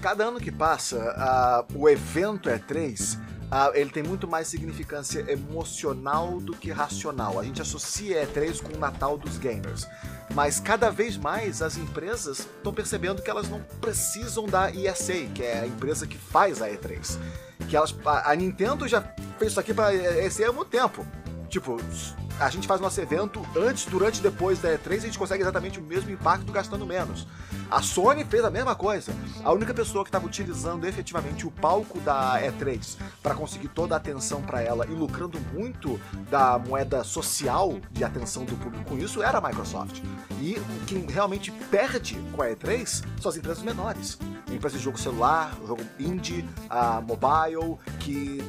[0.01, 3.19] cada ano que passa, uh, o evento E3
[3.55, 7.39] ah, ele tem muito mais significância emocional do que racional.
[7.39, 9.87] A gente associa E3 com o Natal dos gamers.
[10.35, 15.43] Mas cada vez mais as empresas estão percebendo que elas não precisam da ESA, que
[15.43, 17.19] é a empresa que faz a E3.
[17.69, 19.03] Que elas, a, a Nintendo já
[19.39, 21.07] fez isso aqui para ESA há muito tempo.
[21.53, 21.77] Tipo,
[22.41, 25.79] a gente faz nosso evento antes, durante e depois da E3 a gente consegue exatamente
[25.79, 27.27] o mesmo impacto gastando menos.
[27.71, 29.13] A Sony fez a mesma coisa.
[29.45, 33.99] A única pessoa que estava utilizando efetivamente o palco da E3 para conseguir toda a
[33.99, 36.01] atenção para ela e lucrando muito
[36.31, 40.01] da moeda social de atenção do público com isso era a Microsoft.
[40.41, 44.19] E quem realmente perde com a E3 são as empresas menores.
[44.51, 48.43] Empresas de jogo celular, jogo indie, a mobile, que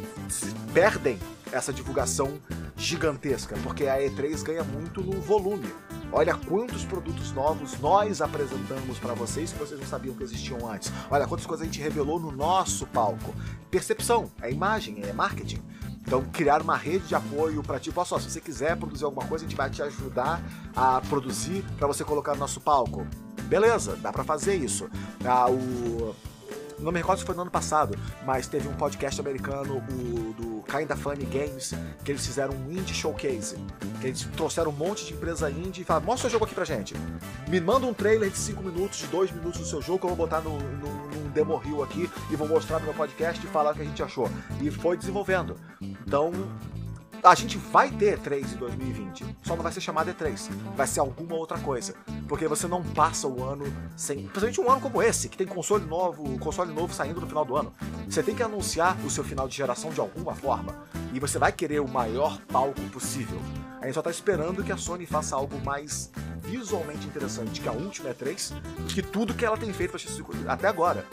[0.73, 1.19] perdem
[1.51, 2.39] essa divulgação
[2.83, 5.73] gigantesca, porque a E3 ganha muito no volume.
[6.11, 10.91] Olha quantos produtos novos nós apresentamos para vocês que vocês não sabiam que existiam antes.
[11.09, 13.33] Olha quantas coisas a gente revelou no nosso palco.
[13.71, 15.63] Percepção, é imagem, é marketing.
[16.05, 19.25] Então, criar uma rede de apoio para tipo, olha só, se você quiser produzir alguma
[19.25, 20.43] coisa, a gente vai te ajudar
[20.75, 23.07] a produzir para você colocar no nosso palco.
[23.43, 24.89] Beleza, dá para fazer isso.
[25.25, 26.13] Ah, o
[26.83, 30.63] não me recordo se foi no ano passado, mas teve um podcast americano, o do
[30.63, 31.73] Kinda Funny Games,
[32.03, 33.57] que eles fizeram um indie showcase.
[34.01, 36.93] Eles trouxeram um monte de empresa indie e falaram: mostra o jogo aqui pra gente.
[37.47, 40.09] Me manda um trailer de 5 minutos, de 2 minutos do seu jogo que eu
[40.09, 43.49] vou botar no, no, no demo reel aqui e vou mostrar no meu podcast e
[43.49, 44.29] falar o que a gente achou.
[44.61, 45.55] E foi desenvolvendo.
[45.81, 46.31] Então,
[47.23, 50.99] a gente vai ter E3 em 2020, só não vai ser chamado E3, vai ser
[50.99, 51.95] alguma outra coisa.
[52.27, 53.65] Porque você não passa o ano
[53.95, 54.27] sem.
[54.27, 57.55] Principalmente um ano como esse, que tem console novo, console novo saindo no final do
[57.55, 57.73] ano.
[58.09, 60.75] Você tem que anunciar o seu final de geração de alguma forma.
[61.13, 63.39] E você vai querer o maior palco possível.
[63.79, 66.11] A gente só tá esperando que a Sony faça algo mais
[66.41, 68.53] visualmente interessante que a última E3,
[68.89, 69.95] que tudo que ela tem feito
[70.47, 71.05] até agora.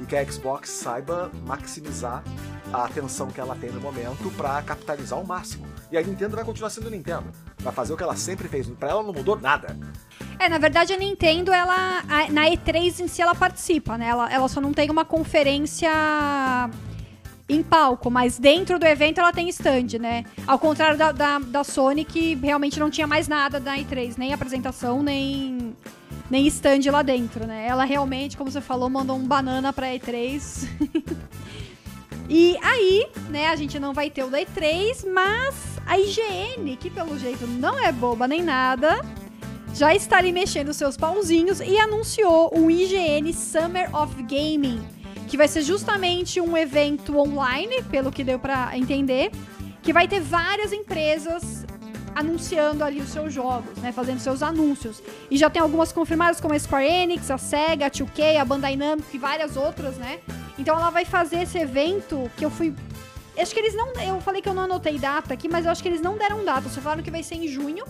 [0.00, 2.24] E que a Xbox saiba maximizar
[2.72, 5.66] a atenção que ela tem no momento para capitalizar ao máximo.
[5.90, 7.24] E a Nintendo vai continuar sendo Nintendo.
[7.58, 8.68] Vai fazer o que ela sempre fez.
[8.68, 9.76] Para ela não mudou nada.
[10.38, 14.08] É, na verdade a Nintendo, ela na E3 em si ela participa, né?
[14.08, 15.90] Ela, ela só não tem uma conferência
[17.48, 20.24] em palco, mas dentro do evento ela tem stand, né?
[20.46, 24.32] Ao contrário da, da, da Sony, que realmente não tinha mais nada da E3, nem
[24.32, 25.76] apresentação, nem,
[26.30, 27.66] nem stand lá dentro, né?
[27.66, 30.66] Ela realmente, como você falou, mandou um banana pra E3.
[32.34, 35.54] E aí, né, a gente não vai ter o Day 3, mas
[35.84, 39.04] a IGN, que pelo jeito não é boba nem nada,
[39.74, 44.82] já está ali mexendo seus pauzinhos e anunciou o IGN Summer of Gaming,
[45.28, 49.30] que vai ser justamente um evento online, pelo que deu para entender,
[49.82, 51.66] que vai ter várias empresas
[52.14, 55.02] anunciando ali os seus jogos, né, fazendo seus anúncios.
[55.30, 58.76] E já tem algumas confirmadas como a Square Enix, a Sega, a 2K, a Bandai
[58.76, 60.20] Namco e várias outras, né?
[60.58, 62.74] Então ela vai fazer esse evento que eu fui
[63.36, 63.92] Acho que eles não.
[63.94, 66.44] Eu falei que eu não anotei data aqui, mas eu acho que eles não deram
[66.44, 66.68] data.
[66.68, 67.84] Só falaram que vai ser em junho.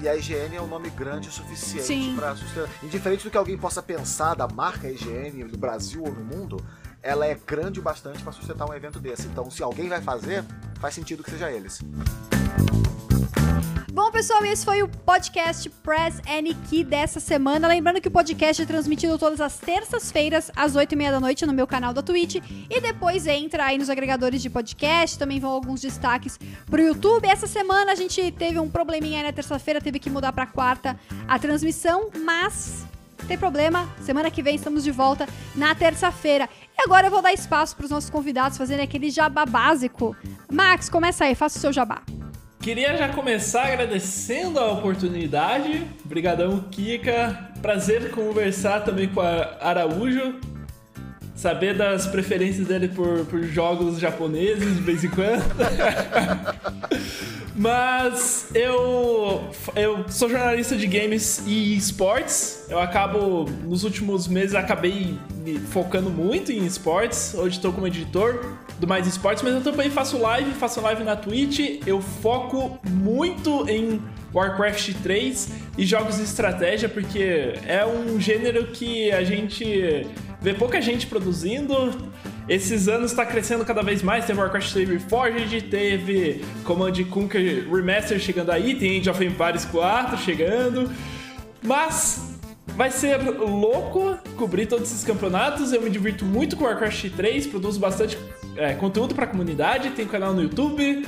[0.00, 2.70] E a IGN é um nome grande o suficiente para sustentar.
[2.82, 6.64] Indiferente do que alguém possa pensar da marca IGN no Brasil ou no mundo,
[7.02, 9.26] ela é grande o bastante para sustentar um evento desse.
[9.26, 10.44] Então, se alguém vai fazer,
[10.80, 11.80] faz sentido que seja eles.
[13.98, 17.66] Bom, pessoal, esse foi o podcast Press Any Key dessa semana.
[17.66, 21.66] Lembrando que o podcast é transmitido todas as terças-feiras, às 8h30 da noite, no meu
[21.66, 22.36] canal da Twitch.
[22.70, 25.18] E depois entra aí nos agregadores de podcast.
[25.18, 27.26] Também vão alguns destaques pro YouTube.
[27.26, 30.96] Essa semana a gente teve um probleminha aí na terça-feira, teve que mudar pra quarta
[31.26, 32.86] a transmissão, mas
[33.26, 33.92] tem problema.
[34.00, 36.48] Semana que vem estamos de volta na terça-feira.
[36.78, 40.16] E agora eu vou dar espaço para os nossos convidados fazerem aquele jabá básico.
[40.48, 42.00] Max, começa aí, faça o seu jabá.
[42.60, 45.86] Queria já começar agradecendo a oportunidade.
[46.04, 47.52] Obrigadão, Kika.
[47.62, 50.40] Prazer conversar também com a Araújo.
[51.38, 55.44] Saber das preferências dele por, por jogos japoneses de vez em quando.
[57.54, 62.66] Mas eu, eu sou jornalista de games e esportes.
[62.68, 67.34] Eu acabo, nos últimos meses, acabei me focando muito em esportes.
[67.34, 71.14] Hoje estou como editor do Mais Esportes, mas eu também faço live, faço live na
[71.14, 71.80] Twitch.
[71.86, 74.00] Eu foco muito em
[74.38, 80.06] Warcraft 3 e jogos de estratégia, porque é um gênero que a gente
[80.40, 82.10] vê pouca gente produzindo.
[82.48, 84.24] Esses anos está crescendo cada vez mais.
[84.24, 90.16] Teve Warcraft 3 Reforged, teve Command Conquer Remaster chegando aí, tem Age of Empires 4
[90.18, 90.90] chegando.
[91.62, 95.72] Mas vai ser louco cobrir todos esses campeonatos.
[95.72, 98.16] Eu me divirto muito com Warcraft 3, produzo bastante
[98.56, 99.90] é, conteúdo para a comunidade.
[99.90, 101.04] Tem canal no YouTube,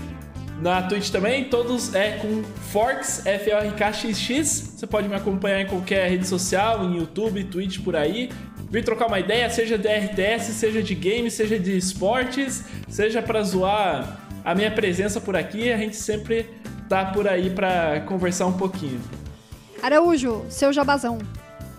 [0.61, 1.45] na Twitch também.
[1.45, 4.75] Todos é com Forks, F-O-R-K-X-X.
[4.77, 8.31] Você pode me acompanhar em qualquer rede social, em YouTube, Twitch, por aí
[8.71, 13.43] vir trocar uma ideia, seja de RTS, seja de games, seja de esportes, seja para
[13.43, 16.49] zoar a minha presença por aqui, a gente sempre
[16.89, 19.01] tá por aí para conversar um pouquinho.
[19.83, 21.19] Araújo, seu jabazão.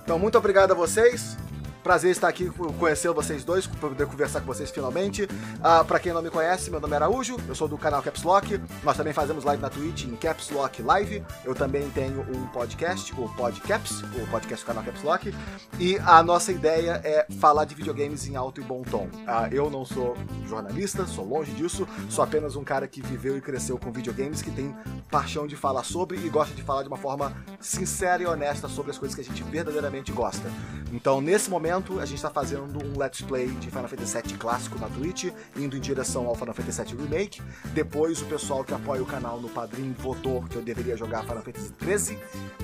[0.03, 1.38] Então, muito obrigado a vocês.
[1.84, 5.23] Prazer estar aqui, conhecer vocês dois, poder conversar com vocês finalmente.
[5.23, 8.21] Uh, pra quem não me conhece, meu nome é Araújo, eu sou do canal Caps
[8.21, 8.61] Lock.
[8.84, 11.23] Nós também fazemos live na Twitch em Caps Lock Live.
[11.43, 15.34] Eu também tenho um podcast, o Podcaps, o podcast do canal Caps Lock.
[15.79, 19.05] E a nossa ideia é falar de videogames em alto e bom tom.
[19.05, 20.15] Uh, eu não sou
[20.47, 24.51] jornalista, sou longe disso, sou apenas um cara que viveu e cresceu com videogames, que
[24.51, 24.75] tem
[25.09, 28.91] paixão de falar sobre e gosta de falar de uma forma sincera e honesta sobre
[28.91, 30.47] as coisas que a gente verdadeiramente gosta.
[30.93, 34.38] Então, nesse momento, momento, a gente está fazendo um Let's Play de Final Fantasy VII
[34.38, 37.41] clássico na Twitch, indo em direção ao Final Fantasy VII Remake.
[37.74, 41.41] Depois, o pessoal que apoia o canal no Padrim votou que eu deveria jogar Final
[41.41, 42.19] Fantasy XIII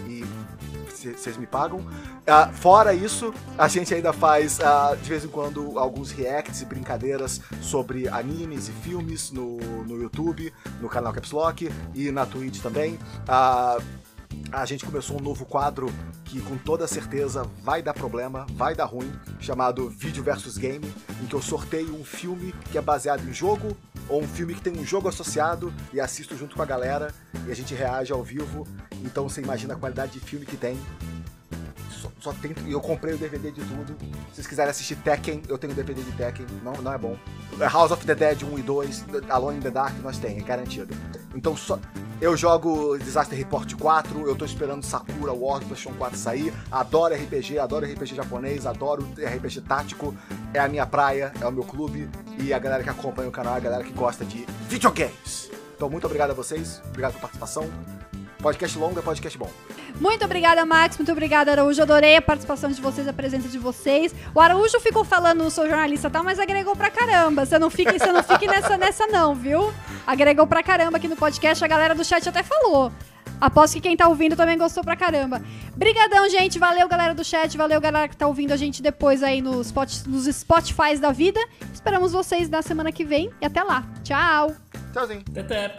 [0.08, 0.26] e
[1.16, 1.80] vocês me pagam.
[1.80, 6.66] Uh, fora isso, a gente ainda faz uh, de vez em quando alguns reacts e
[6.66, 12.62] brincadeiras sobre animes e filmes no, no YouTube, no canal Caps Lock e na Twitch
[12.62, 12.96] também.
[13.24, 14.07] Uh,
[14.52, 15.88] a gente começou um novo quadro
[16.26, 20.86] que com toda certeza vai dar problema, vai dar ruim, chamado Vídeo versus Game,
[21.22, 23.76] em que eu sorteio um filme que é baseado em jogo
[24.10, 27.14] ou um filme que tem um jogo associado e assisto junto com a galera
[27.46, 28.68] e a gente reage ao vivo.
[29.04, 30.78] Então você imagina a qualidade de filme que tem.
[32.20, 33.96] Só, tem, eu comprei o DVD de tudo.
[34.30, 37.16] Se vocês quiserem assistir Tekken, eu tenho DVD de Tekken, não, não é bom.
[37.72, 40.96] House of the Dead 1 e 2, Alone in the Dark, nós tem, é garantido.
[41.36, 41.80] Então só,
[42.20, 46.54] eu jogo Disaster Report 4, eu tô esperando Sakura War PlayStation 4 sair.
[46.72, 50.16] Adoro RPG, adoro RPG japonês, adoro RPG tático.
[50.52, 52.10] É a minha praia, é o meu clube
[52.40, 55.52] e a galera que acompanha o canal é a galera que gosta de videogames.
[55.76, 57.70] Então, muito obrigado a vocês, obrigado pela participação.
[58.42, 59.50] Podcast longo é podcast bom.
[60.00, 60.98] Muito obrigada, Max.
[60.98, 61.82] Muito obrigada, Araújo.
[61.82, 64.14] Adorei a participação de vocês, a presença de vocês.
[64.34, 67.46] O Araújo ficou falando, sou jornalista e tal, mas agregou pra caramba.
[67.46, 69.74] Você não fique, você não fique nessa, nessa, não, viu?
[70.06, 71.64] Agregou pra caramba aqui no podcast.
[71.64, 72.92] A galera do chat até falou.
[73.40, 75.42] Aposto que quem tá ouvindo também gostou pra caramba.
[75.76, 76.58] Brigadão, gente.
[76.58, 77.56] Valeu, galera do chat.
[77.58, 81.40] Valeu, galera que tá ouvindo a gente depois aí nos, spot, nos Spotify da vida.
[81.74, 83.32] Esperamos vocês na semana que vem.
[83.42, 83.84] E até lá.
[84.04, 84.56] Tchau.
[84.94, 85.24] Tchauzinho.
[85.38, 85.76] Até.